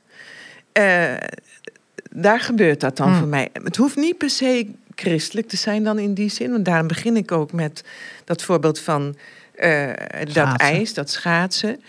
[0.73, 1.15] Eh,
[2.11, 3.19] daar gebeurt dat dan Hmm.
[3.19, 3.49] voor mij.
[3.53, 6.51] Het hoeft niet per se christelijk te zijn dan in die zin.
[6.51, 7.85] Want daarom begin ik ook met
[8.25, 9.17] dat voorbeeld van
[9.55, 9.91] eh,
[10.33, 11.81] dat ijs, dat schaatsen.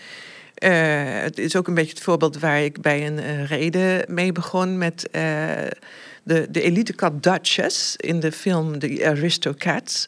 [1.22, 5.08] Het is ook een beetje het voorbeeld waar ik bij een reden mee begon met
[6.28, 10.06] de, de elitekat Duchess in de film The Aristocats.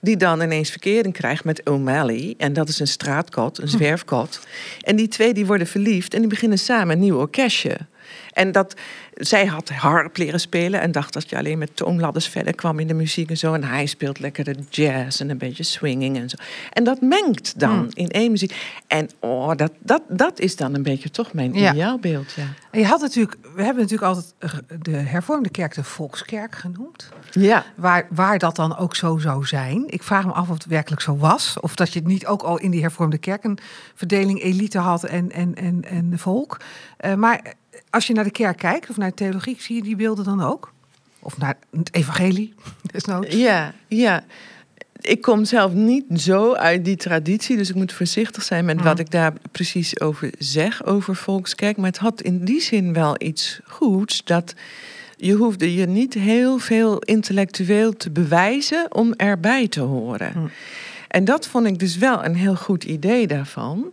[0.00, 2.34] Die dan ineens verkering krijgt met O'Malley.
[2.38, 4.40] En dat is een straatkat, een zwerfkat.
[4.80, 7.76] En die twee die worden verliefd en die beginnen samen een nieuw orkestje.
[8.40, 8.74] En dat,
[9.14, 12.86] zij had harp leren spelen en dacht dat je alleen met toonladders verder kwam in
[12.86, 13.54] de muziek en zo.
[13.54, 16.36] En hij speelt lekker de jazz en een beetje swinging en zo.
[16.72, 17.88] En dat mengt dan Hmm.
[17.92, 18.80] in één muziek.
[18.86, 21.72] En oh, dat, dat, dat is dan een beetje toch mijn Ja.
[21.72, 22.44] ideaalbeeld, ja.
[22.72, 24.34] Je had natuurlijk, we hebben natuurlijk altijd
[24.82, 27.08] de hervormde kerk de volkskerk genoemd.
[27.30, 29.84] Ja, Waar, waar dat dan ook zo zou zijn.
[29.86, 31.56] Ik vraag me af of het werkelijk zo was.
[31.60, 33.58] Of dat je het niet ook al in die hervormde kerk een
[33.94, 36.60] verdeling elite had en, en, en, en volk.
[36.96, 37.54] Eh, maar
[37.90, 40.42] als je naar de kerk kijkt of naar de theologie, zie je die beelden dan
[40.42, 40.72] ook?
[41.18, 42.54] Of naar het evangelie,
[42.92, 43.34] desnoods?
[43.36, 44.24] ja, ja.
[45.00, 48.82] Ik kom zelf niet zo uit die traditie, dus ik moet voorzichtig zijn met Mm.
[48.82, 51.76] wat ik daar precies over zeg, over volkskerk.
[51.76, 54.54] Maar het had in die zin wel iets goeds, dat
[55.16, 60.32] je hoefde je niet heel veel intellectueel te bewijzen om erbij te horen.
[60.36, 60.50] Mm.
[61.08, 63.90] En dat vond ik dus wel een heel goed idee daarvan.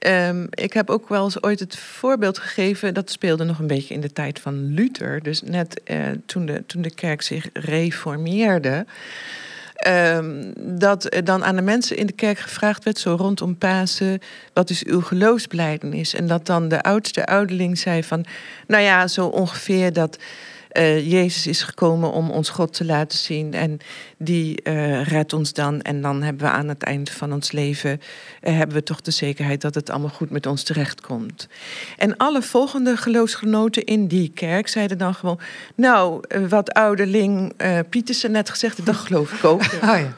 [0.00, 3.94] Ehm, ik heb ook wel eens ooit het voorbeeld gegeven, dat speelde nog een beetje
[3.94, 8.86] in de tijd van Luther, dus net eh, toen, de, toen de kerk zich reformeerde.
[9.74, 14.20] ehm, dat dan aan de mensen in de kerk gevraagd werd, zo rondom Pasen,
[14.52, 16.14] wat is uw geloofsbelijdenis?
[16.14, 18.24] En dat dan de oudste ouderling zei van,
[18.66, 20.18] nou ja, zo ongeveer dat
[20.70, 23.78] eh, Jezus is gekomen om ons God te laten zien en
[24.16, 25.80] die eh, redt ons dan.
[25.80, 28.00] En dan hebben we aan het eind van ons leven,
[28.40, 31.48] eh, hebben we toch de zekerheid dat het allemaal goed met ons terechtkomt.
[31.96, 35.40] En alle volgende geloofsgenoten in die kerk zeiden dan gewoon,
[35.74, 37.52] nou, wat ouderling
[37.88, 39.62] Pietersen net gezegd heeft, dat geloof ik ook.
[39.62, 40.14] Oh ja.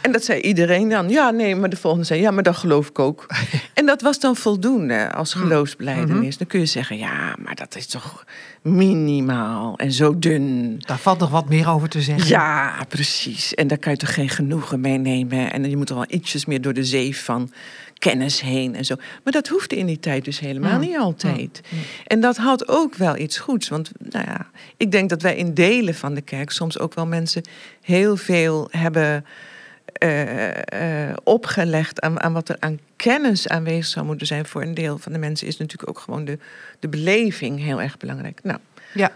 [0.00, 1.08] En dat zei iedereen dan.
[1.08, 3.26] Ja, nee, maar de volgende zei, ja, maar dat geloof ik ook.
[3.84, 6.36] en dat was dan voldoende als geloofsbelijdenis.
[6.38, 8.24] Dan kun je zeggen, ja, maar dat is toch
[8.62, 10.76] minimaal en zo dun.
[10.78, 12.28] Daar valt nog wat meer over te zeggen.
[12.28, 13.54] Ja, precies.
[13.54, 15.52] En daar kan je toch geen genoegen mee nemen.
[15.52, 17.52] En je moet er wel ietsjes meer door de zeef van
[17.98, 18.94] kennis heen en zo.
[19.24, 20.80] Maar dat hoefde in die tijd dus helemaal Mm.
[20.80, 21.60] niet altijd.
[22.06, 23.68] En dat had ook wel iets goeds.
[23.68, 27.06] Want nou ja, ik denk dat wij in delen van de kerk soms ook wel
[27.06, 27.42] mensen
[27.80, 29.24] heel veel hebben
[29.98, 34.74] eh, eh, opgelegd aan, aan wat er aan kennis aanwezig zou moeten zijn voor een
[34.74, 36.38] deel van de mensen, is natuurlijk ook gewoon de,
[36.78, 38.40] de beleving heel erg belangrijk.
[38.42, 38.58] Nou,
[38.94, 39.12] Ja.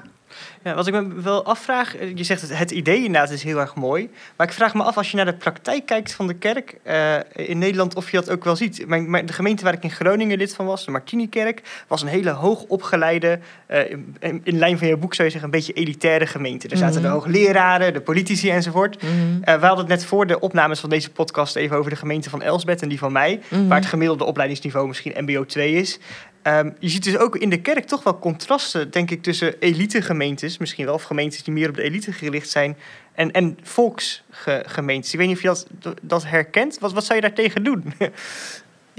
[0.65, 3.59] Ja, wat ik me wel afvraag, eh, je zegt het, het idee inderdaad is heel
[3.59, 4.11] erg mooi.
[4.37, 7.15] Maar ik vraag me af, als je naar de praktijk kijkt van de kerk eh,
[7.33, 8.85] in Nederland, of je dat ook wel ziet.
[8.87, 12.09] Mijn, mijn- de gemeente waar ik in Groningen lid van was, de Martinikerk, was een
[12.09, 15.73] hele hoog opgeleide, eh, in, in lijn van je boek zou je zeggen, een beetje
[15.73, 16.69] elitaire gemeente.
[16.69, 17.11] Er zaten Mhm.
[17.11, 19.03] de hoogleraren, de politici enzovoort.
[19.03, 22.31] mhm, we hadden het net voor de opnames van deze podcast even over de gemeente
[22.31, 23.41] van Elsbeth en die van mij.
[23.49, 23.67] mhm.
[23.69, 25.99] Waar het gemiddelde opleidingsniveau misschien MBO 2 is.
[26.49, 30.59] Ehm, je ziet dus ook in de kerk toch wel contrasten, denk ik, tussen elite-gemeentes,
[30.59, 32.77] misschien wel, of gemeentes die meer op de elite gericht zijn,
[33.15, 35.13] en, en volksgemeentes.
[35.13, 36.79] Ik weet niet of je dat, dat herkent.
[36.79, 37.85] Wat, wat zou je daartegen doen?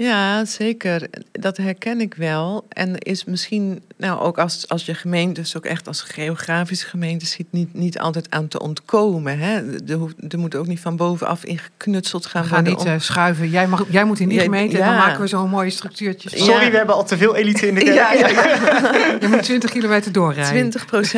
[0.02, 1.08] Ja, zeker.
[1.32, 2.66] Dat herken ik wel.
[2.68, 7.46] En is misschien, nou ook als, als je gemeentes ook echt als geografische gemeente ziet,
[7.50, 9.38] niet, niet altijd aan te ontkomen.
[9.38, 9.54] Hè?
[9.86, 12.78] Er, er moet ook niet van bovenaf ingeknutseld gaan We gaan worden.
[12.78, 13.50] niet om- eh, schuiven.
[13.50, 14.98] Jij, mag, jij moet in die Ja, gemeente en dan ja.
[15.06, 16.28] maken we zo'n mooie structuurtje.
[16.38, 16.44] Ja.
[16.44, 17.94] Sorry, we hebben al te veel elite in de kerk.
[17.96, 19.16] ja, ja, ja.
[19.20, 20.72] Je moet 20 kilometer doorrijden.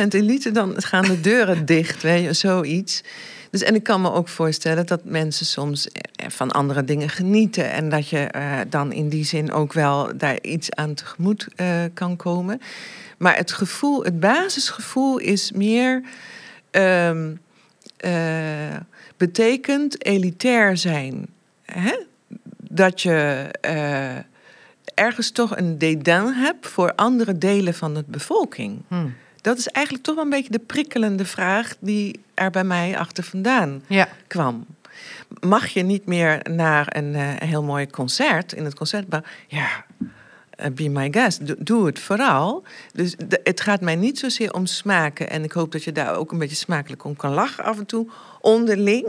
[0.05, 3.03] 20% elite, dan gaan de deuren dicht, weet je, zoiets.
[3.53, 7.71] Dus, en ik kan me ook voorstellen dat mensen soms eh, van andere dingen genieten.
[7.71, 11.83] En dat je eh, dan in die zin ook wel daar iets aan tegemoet eh,
[11.93, 12.61] kan komen.
[13.17, 16.03] Maar het gevoel, het basisgevoel is meer.
[16.71, 17.35] ehm,
[17.97, 18.75] eh,
[19.17, 21.27] betekent elitair zijn.
[21.65, 22.03] Hè?
[22.57, 23.49] Dat je
[24.93, 28.81] ergens toch een dédain hebt voor andere delen van de bevolking.
[28.87, 29.07] Hm.
[29.43, 33.23] Dat is eigenlijk toch wel een beetje de prikkelende vraag die er bij mij achter
[33.23, 34.07] vandaan Ja.
[34.27, 34.65] kwam.
[35.39, 39.21] Mag je niet meer naar een eh, heel mooi concert in het concertgebouw?
[39.47, 39.85] Ja,
[40.73, 41.47] be my guest.
[41.47, 42.63] Doe, doe het vooral.
[42.93, 45.29] Dus de- het gaat mij niet zozeer om smaken.
[45.29, 47.85] En ik hoop dat je daar ook een beetje smakelijk om kan lachen af en
[47.85, 48.07] toe.
[48.41, 49.07] Onderling.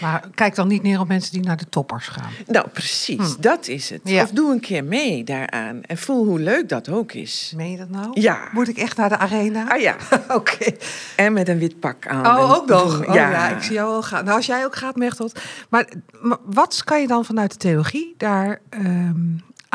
[0.00, 2.30] Maar kijk dan niet neer op mensen die naar de toppers gaan.
[2.46, 3.36] Nou, precies.
[3.40, 4.00] Dat is het.
[4.04, 4.22] Ja.
[4.22, 5.82] Of doe een keer mee daaraan.
[5.82, 7.52] En voel hoe leuk dat ook is.
[7.56, 8.20] Meen je dat nou?
[8.20, 8.48] Ja.
[8.52, 9.68] Moet ik echt naar de arena?
[9.68, 9.96] Ah ja.
[10.28, 10.72] Oké.
[11.16, 12.26] En met een wit pak aan.
[12.38, 12.96] Oh, ook nog.
[12.98, 13.48] doen- Oh, ja.
[13.56, 14.24] ik zie jou wel gaan.
[14.24, 15.40] Nou, als jij ook gaat, Mechtelt.
[15.68, 15.88] Maar,
[16.22, 19.20] maar wat kan je dan vanuit de theologie daar ehm,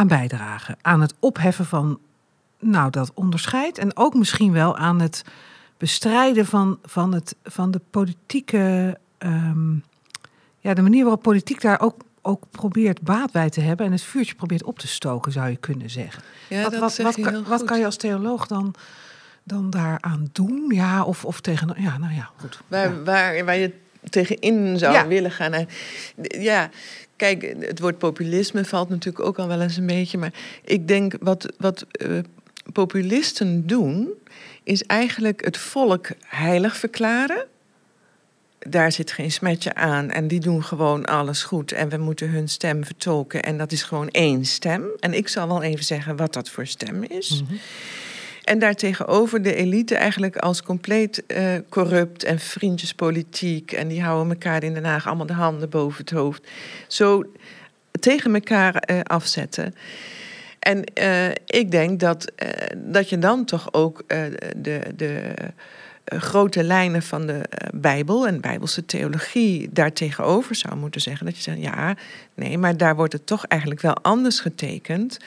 [0.01, 0.77] aan bijdragen?
[0.81, 1.99] Aan het opheffen van
[2.59, 3.77] nou, dat onderscheid.
[3.77, 5.21] En ook misschien wel aan het
[5.77, 8.97] bestrijden van, van, het, van de politieke...
[9.17, 9.73] ehm,
[10.59, 13.85] ja, de manier waarop politiek daar ook, ook probeert baat bij te hebben...
[13.85, 16.23] en het vuurtje probeert op te stoken, zou je kunnen zeggen.
[16.49, 18.73] Ja, wat, dat wat, wat, kan, wat kan je als theoloog dan,
[19.43, 20.65] dan daaraan doen?
[20.67, 21.73] Ja, of, of tegen...
[21.77, 22.61] Ja, nou ja, goed.
[22.67, 23.03] Waar, Ja.
[23.03, 23.73] waar, waar je
[24.09, 25.07] tegenin zou Ja.
[25.07, 25.65] willen gaan.
[26.21, 26.69] Ja,
[27.21, 30.17] kijk, het woord populisme valt natuurlijk ook al wel eens een beetje.
[30.17, 32.17] Maar ik denk wat, wat eh,
[32.73, 34.09] populisten doen,
[34.63, 37.45] is eigenlijk het volk heilig verklaren.
[38.59, 41.71] Daar zit geen smetje aan en die doen gewoon alles goed.
[41.71, 44.85] En we moeten hun stem vertolken en dat is gewoon één stem.
[44.99, 47.43] En ik zal wel even zeggen wat dat voor stem is.
[47.43, 47.53] Mhm.
[48.51, 53.71] En daartegenover de elite eigenlijk als compleet eh, corrupt en vriendjespolitiek.
[53.71, 56.47] En die houden elkaar in Den Haag allemaal de handen boven het hoofd.
[56.87, 57.23] Zo
[57.99, 59.75] tegen elkaar eh, afzetten.
[60.59, 62.31] En eh, ik denk dat,
[62.77, 64.03] dat je dan toch ook
[64.57, 65.33] de, de
[66.19, 71.25] grote lijnen van de eh, Bijbel en Bijbelse theologie daartegenover zou moeten zeggen.
[71.25, 71.95] Dat je zegt, ja,
[72.33, 75.17] nee, maar daar wordt het toch eigenlijk wel anders getekend.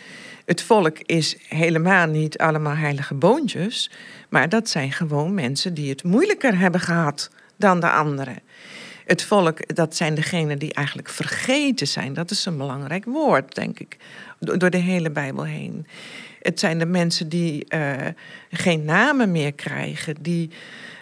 [0.45, 3.91] Het volk is helemaal niet allemaal heilige boontjes,
[4.29, 8.39] maar dat zijn gewoon mensen die het moeilijker hebben gehad dan de anderen.
[9.05, 12.13] Het volk, dat zijn degenen die eigenlijk vergeten zijn.
[12.15, 13.97] Dat is een belangrijk woord, denk ik,
[14.39, 15.87] do- door de hele Bijbel heen.
[16.45, 17.93] Het zijn de mensen die eh,
[18.51, 20.51] geen namen meer krijgen, die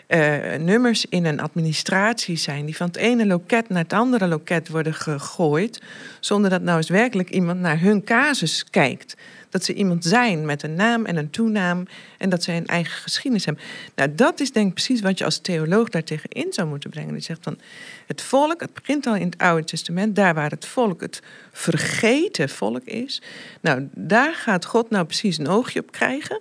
[0.07, 4.68] eh, nummers in een administratie zijn, die van het ene loket naar het andere loket
[4.68, 5.83] worden gegooid,
[6.20, 9.16] zonder dat nou eens werkelijk iemand naar hun casus kijkt.
[9.52, 11.86] Dat ze iemand zijn met een naam en een toenaam
[12.18, 13.62] en dat ze een eigen geschiedenis hebben.
[13.94, 17.12] Nou, dat is denk ik precies wat je als theoloog daartegen in zou moeten brengen.
[17.12, 17.58] Die zegt van
[18.06, 22.48] het volk, het begint al in het Oude Testament, daar waar het volk het vergeten
[22.48, 23.22] volk is.
[23.60, 26.40] Nou, daar gaat God nou precies een oogje op krijgen.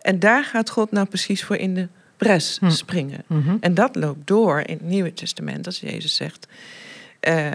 [0.00, 2.70] En daar gaat God nou precies voor in de bres Hm.
[2.70, 3.22] springen.
[3.26, 3.56] Mhm.
[3.60, 6.46] En dat loopt door in het Nieuwe Testament, als Jezus zegt:
[7.20, 7.52] eh,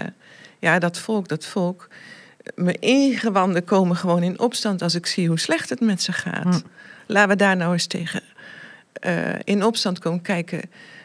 [0.58, 1.88] Ja, dat volk, dat volk.
[2.54, 6.44] Mijn ingewanden komen gewoon in opstand als ik zie hoe slecht het met ze gaat.
[6.44, 6.60] Hm.
[7.06, 8.22] Laten we daar nou eens tegen
[8.92, 10.22] eh, in opstand komen.
[10.22, 10.62] Kijken,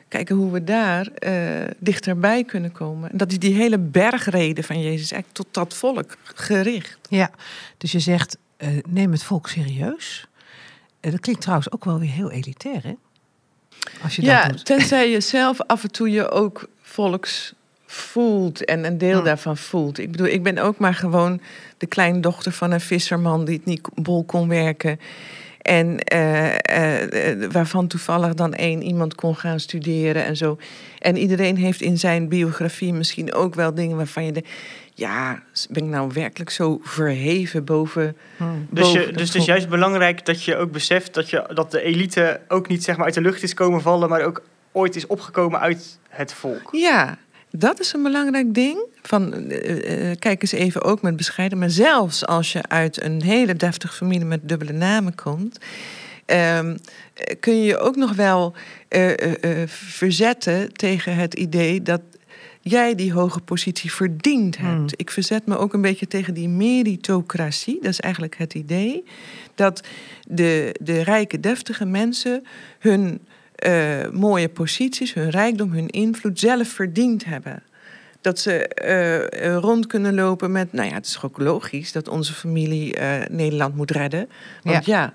[0.07, 3.11] kijken hoe we daar eh, dichterbij kunnen komen.
[3.11, 6.97] En dat is die hele bergreden van Jezus eigenlijk tot dat volk gericht.
[7.09, 7.31] Ja,
[7.77, 10.27] dus je zegt, eh, neem het volk serieus.
[10.99, 12.93] Dat klinkt trouwens ook wel weer heel elitair, hè?
[14.03, 14.65] Als je Ja, dat doet.
[14.65, 17.53] tenzij je zelf af en toe je ook volks
[17.91, 19.25] voelt en een deel Hm.
[19.25, 19.99] daarvan voelt.
[19.99, 21.41] Ik bedoel, ik ben ook maar gewoon
[21.77, 24.99] de kleindochter van een visserman die het niet bol kon werken.
[25.61, 30.57] En eh, eh, eh, waarvan toevallig dan één iemand kon gaan studeren en zo.
[30.99, 34.49] En iedereen heeft in zijn biografie misschien ook wel dingen waarvan je denkt...
[34.93, 38.17] ja, ben ik nou werkelijk zo verheven boven...
[38.37, 38.43] Hm.
[38.69, 41.81] Dus, je, dus het is juist belangrijk dat je ook beseft dat, je, dat de
[41.81, 45.07] elite ook niet zeg maar, uit de lucht is komen vallen, maar ook ooit is
[45.07, 46.69] opgekomen uit het volk.
[46.71, 47.17] Ja,
[47.51, 48.85] dat is een belangrijk ding.
[49.01, 51.57] Van, eh, eh, kijk eens even ook met bescheiden.
[51.57, 55.59] Maar zelfs als je uit een hele deftige familie met dubbele namen komt,
[56.25, 56.77] ehm,
[57.13, 58.55] eh, kun je je ook nog wel
[58.91, 62.01] eh, eh, eh, verzetten tegen het idee dat
[62.61, 64.75] jij die hoge positie verdiend hebt.
[64.75, 64.87] Hmm.
[64.95, 67.77] Ik verzet me ook een beetje tegen die meritocratie.
[67.81, 69.03] Dat is eigenlijk het idee
[69.55, 69.83] dat
[70.27, 72.43] de, de rijke, deftige mensen
[72.79, 73.21] hun
[73.61, 77.63] eh, mooie posities, hun rijkdom, hun invloed zelf verdiend hebben.
[78.21, 82.07] Dat ze eh, eh, rond kunnen lopen met, nou ja, het is ook logisch dat
[82.07, 82.97] onze familie
[83.29, 84.29] Nederland moet redden.
[84.63, 85.13] Want ja,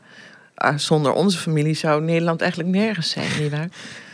[0.55, 3.69] ah, zonder onze familie zou Nederland eigenlijk nergens zijn, nietwaar?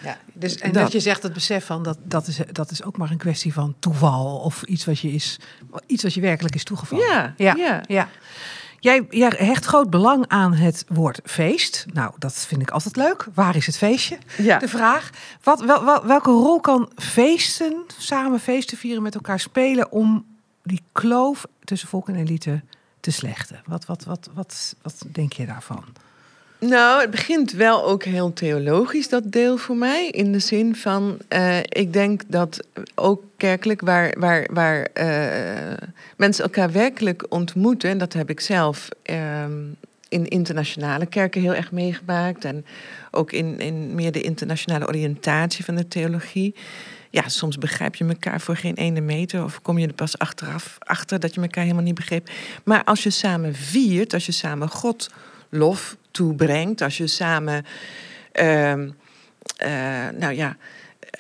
[0.05, 0.83] Ja, dus, en dat.
[0.83, 0.93] Dat.
[0.93, 3.75] je zegt het besef van dat, dat, is, dat is ook maar een kwestie van
[3.79, 5.39] toeval of iets wat je, is,
[5.87, 7.07] iets wat je werkelijk is toegevallen.
[7.07, 7.55] Ja, ja.
[7.57, 7.83] ja.
[7.87, 8.09] ja.
[8.83, 11.87] Jij, jij hecht groot belang aan het woord feest.
[11.93, 13.27] Nou, dat vind ik altijd leuk.
[13.35, 14.19] Waar is het feestje?
[14.39, 14.59] Ja.
[14.59, 15.11] De vraag.
[15.43, 20.25] Wat, wel, wel- welke rol kan feesten, samen feesten vieren met elkaar spelen om
[20.63, 22.61] die kloof tussen volk en elite
[23.01, 23.63] te slechten?
[23.67, 25.85] Wat, wat, wat, wat, wat denk je daarvan?
[26.59, 30.09] Nou, het begint wel ook heel theologisch, dat deel voor mij.
[30.09, 36.45] In de zin van, eh, ik denk dat ook kerkelijk, waar, waar, waar eh, mensen
[36.45, 39.61] elkaar werkelijk ontmoeten, en dat heb ik zelf ehm,
[40.09, 42.45] in internationale kerken heel erg meegemaakt.
[42.45, 42.65] En
[43.11, 46.55] ook in, in meer de internationale oriëntatie van de theologie.
[47.11, 49.45] Ja, soms begrijp je elkaar voor geen ene meter.
[49.45, 52.31] Of kom je er pas achteraf achter dat je elkaar helemaal niet begreep.
[52.65, 55.11] Maar als je samen viert, als je samen God
[55.49, 57.65] lof toebrengt, als je samen.
[58.33, 58.91] ehm,
[59.57, 60.57] eh, nou ja,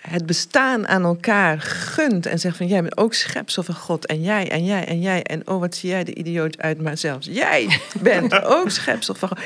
[0.00, 4.22] het bestaan aan elkaar gunt en zegt van jij bent ook schepsel van God en
[4.22, 7.26] jij en jij en jij en oh wat zie jij de idioot uit, maar zelfs
[7.30, 9.38] jij bent ook schepsel van God.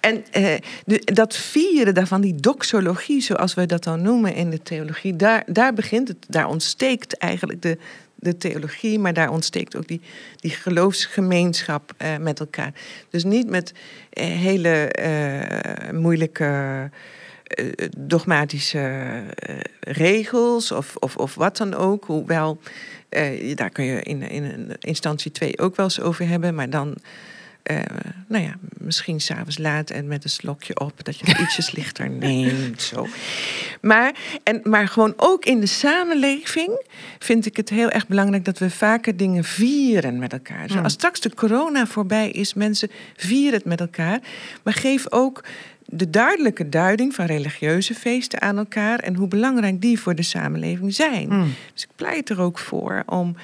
[0.00, 4.62] En eh, de, dat vieren daarvan, die doxologie zoals we dat dan noemen in de
[4.62, 7.78] theologie, daar, daar begint het, daar ontsteekt eigenlijk de,
[8.22, 10.00] de theologie, maar daar ontsteekt ook die,
[10.36, 12.72] die geloofsgemeenschap eh, met elkaar.
[13.10, 13.72] Dus niet met
[14.10, 16.90] eh, hele eh, moeilijke
[17.98, 22.04] dogmatische eh, regels of, of, of wat dan ook.
[22.04, 22.58] Hoewel,
[23.08, 26.54] eh, daar kun je in, in instantie 2 ook wel eens over hebben.
[26.54, 26.96] Maar dan,
[27.62, 27.76] eh,
[28.28, 31.04] nou ja, misschien s'avonds laat en met een slokje op...
[31.04, 33.06] dat je het ietsjes lichter neemt, zo.
[33.80, 36.86] Maar, en, maar gewoon ook in de samenleving
[37.18, 38.44] vind ik het heel erg belangrijk...
[38.44, 40.62] dat we vaker dingen vieren met elkaar.
[40.62, 40.84] Dus Hmm.
[40.84, 44.20] als straks de corona voorbij is, mensen vieren het met elkaar.
[44.62, 45.44] Maar geef ook
[45.86, 50.94] de duidelijke duiding van religieuze feesten aan elkaar en hoe belangrijk die voor de samenleving
[50.94, 51.28] zijn.
[51.28, 51.54] Hmm.
[51.72, 53.36] Dus ik pleit er ook voor om.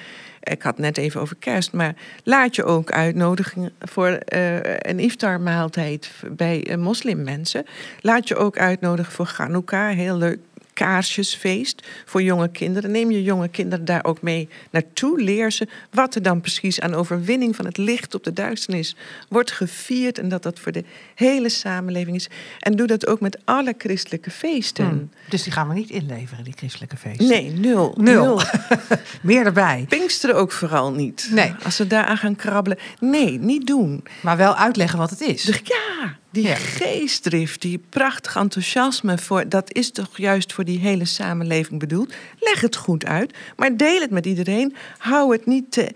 [0.43, 6.11] Ik had net even over kerst, maar laat je ook uitnodigen voor eh, een iftar-maaltijd
[6.31, 7.65] bij eh, moslimmensen.
[8.01, 10.39] Laat je ook uitnodigen voor Chanukka, heel leuk
[10.79, 12.91] kaarsjesfeest voor jonge kinderen.
[12.91, 15.21] Neem je jonge kinderen daar ook mee naartoe.
[15.21, 18.95] Leer ze wat er dan precies aan overwinning van het licht op de duisternis
[19.29, 20.17] wordt gevierd.
[20.17, 20.83] En dat dat voor de
[21.15, 22.29] hele samenleving is.
[22.59, 24.85] En doe dat ook met alle christelijke feesten.
[24.85, 25.09] Hmm.
[25.29, 27.27] Dus die gaan we niet inleveren, die christelijke feesten.
[27.27, 27.93] Nee, nul.
[27.97, 28.41] Nul.
[29.21, 29.85] Meer erbij.
[29.89, 31.29] Pinksteren ook vooral niet.
[31.31, 31.53] Nee.
[31.63, 32.77] Als ze daaraan gaan krabbelen.
[32.99, 34.03] Nee, niet doen.
[34.21, 35.43] Maar wel uitleggen wat het is.
[35.43, 36.55] Dus ja, die Ja.
[36.55, 42.13] geestdrift, die prachtig enthousiasme, voor, dat is toch juist voor die hele samenleving bedoeld.
[42.39, 44.75] Leg het goed uit, maar deel het met iedereen.
[44.97, 45.91] Hou het niet te,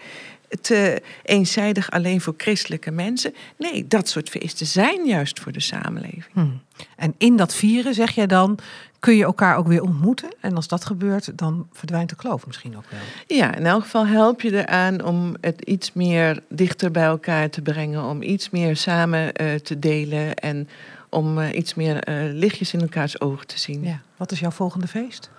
[0.62, 3.34] te eenzijdig alleen voor christelijke mensen.
[3.58, 6.26] Nee, dat soort feesten zijn juist voor de samenleving.
[6.34, 6.62] Hmm.
[6.96, 8.60] En in dat vieren, zeg jij dan,
[9.00, 10.30] kun je elkaar ook weer ontmoeten.
[10.40, 13.00] En als dat gebeurt, dan verdwijnt de kloof misschien ook wel.
[13.38, 17.62] Ja, in elk geval help je eraan om het iets meer dichter bij elkaar te
[17.62, 20.70] brengen, om iets meer samen eh, te delen en
[21.10, 23.84] om eh, iets meer eh, lichtjes in elkaars ogen te zien.
[23.84, 24.02] Ja.
[24.18, 25.30] Wat is jouw volgende feest?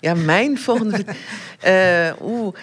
[0.00, 1.04] Ja, mijn volgende.
[1.60, 2.54] eh Oeh.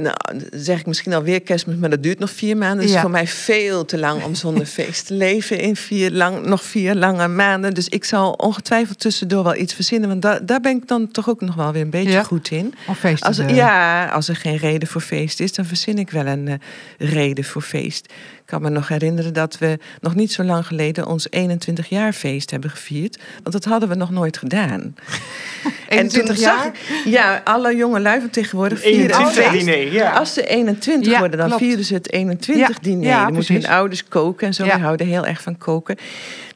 [0.00, 0.14] Nou,
[0.50, 2.84] zeg ik misschien alweer kerstmis, maar dat duurt nog vier maanden.
[2.84, 3.00] Is Ja.
[3.00, 6.94] voor mij veel te lang om zonder feest te leven in vier lang, nog vier
[6.94, 7.74] lange maanden.
[7.74, 10.08] Dus ik zal ongetwijfeld tussendoor wel iets verzinnen.
[10.08, 12.22] Want da- daar ben ik dan toch ook nog wel weer een beetje Ja.
[12.22, 12.74] goed in.
[12.88, 13.26] Of feesten?
[13.28, 16.54] Als, ja, als er geen reden voor feest is, dan verzin ik wel een eh,
[16.98, 18.12] reden voor feest.
[18.54, 22.12] Ik kan me nog herinneren dat we nog niet zo lang geleden ons 21 jaar
[22.12, 23.18] feest hebben gevierd.
[23.42, 24.94] Want dat hadden we nog nooit gedaan.
[25.88, 26.66] 21 zag jaar?
[26.66, 29.64] ik- ja, alle jonge lui van tegenwoordig vieren een 21 feest.
[29.66, 30.10] diner, ja.
[30.12, 31.62] Als ze 21 Ja, worden, dan klopt.
[31.62, 33.06] vieren ze het 21 Ja, diner.
[33.06, 34.64] ja, dan moeten hun ouders koken en zo.
[34.64, 34.74] Ja.
[34.76, 35.96] We houden heel erg van koken.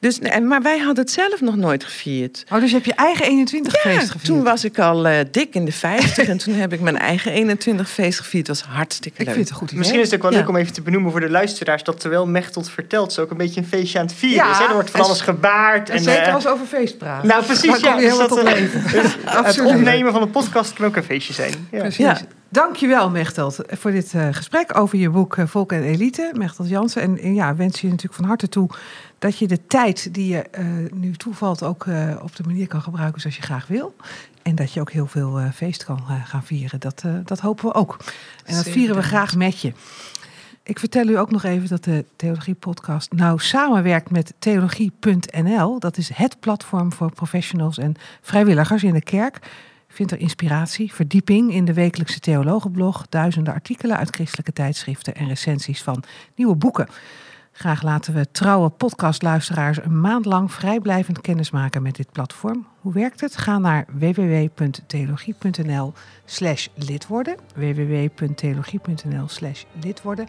[0.01, 2.45] Dus, en, maar wij hadden het zelf nog nooit gevierd.
[2.53, 4.25] Oh, dus je hebt je eigen 21 Ja, feest gevierd.
[4.25, 7.33] toen was ik al eh, dik in de 50 en toen heb ik mijn eigen
[7.33, 8.47] 21 feest gevierd.
[8.47, 9.35] Dat was hartstikke Ik leuk.
[9.35, 9.79] vind het een goed idee.
[9.79, 10.39] Misschien is het ook wel Ja.
[10.39, 11.83] leuk om even te benoemen voor de luisteraars...
[11.83, 14.59] dat terwijl Mechtelt vertelt, ze ook een beetje een feestje aan het vieren Ja, is.
[14.59, 14.65] Hè?
[14.67, 15.91] Er wordt van alles gebaard.
[15.91, 17.29] En En, zeker eh, als over feest praten.
[17.29, 17.97] nou, precies, Dan ja.
[17.97, 18.83] dus dat, leven.
[19.45, 21.69] het opnemen van een podcast kan ook een feestje zijn.
[21.71, 21.79] Ja.
[21.79, 22.05] Precies.
[22.51, 26.33] Dankjewel, Mechtelt, voor dit eh, gesprek over je boek eh, Volk en Elite.
[26.37, 27.03] Mechtelt Jansen.
[27.03, 28.71] En, en ja, wens je natuurlijk van harte toe
[29.19, 31.87] dat je de tijd die je eh, nu toevalt ook
[32.23, 33.95] op de manier kan gebruiken zoals je graag wil.
[34.43, 36.81] En dat je ook heel veel feest kan gaan vieren.
[36.81, 37.97] Dat, dat hopen we ook.
[38.45, 39.73] En dat vieren we graag met je.
[40.63, 45.79] Ik vertel u ook nog even dat de Theologie Podcast nou samenwerkt met theologie.nl.
[45.79, 49.39] Dat is het platform voor professionals en vrijwilligers in de kerk.
[49.99, 55.83] Vindt er inspiratie, verdieping in de wekelijkse theologenblog, duizenden artikelen uit christelijke tijdschriften en recensies
[55.83, 56.03] van
[56.35, 56.89] nieuwe boeken.
[57.53, 62.67] Graag laten we trouwe podcastluisteraars een maand lang vrijblijvend kennismaken met dit platform.
[62.81, 63.37] Hoe werkt het?
[63.37, 65.93] Ga naar www.theologie.nl
[66.25, 67.37] slash lid worden.
[67.55, 70.27] www.theologie.nl slash lid worden.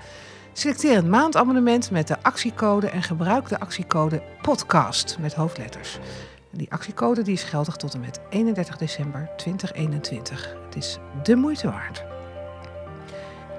[0.54, 6.00] Selecteer een maandabonnement met de actiecode en gebruik de actiecode podcast met hoofdletters.
[6.52, 10.56] Die actiecode die is geldig tot en met 31 december 2021.
[10.66, 12.04] Het is de moeite waard.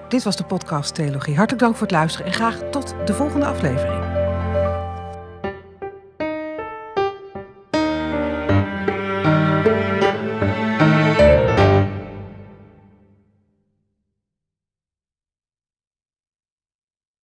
[0.08, 1.36] Dit was de podcast Theologie.
[1.36, 4.09] Hartelijk dank voor het luisteren en graag tot de volgende aflevering.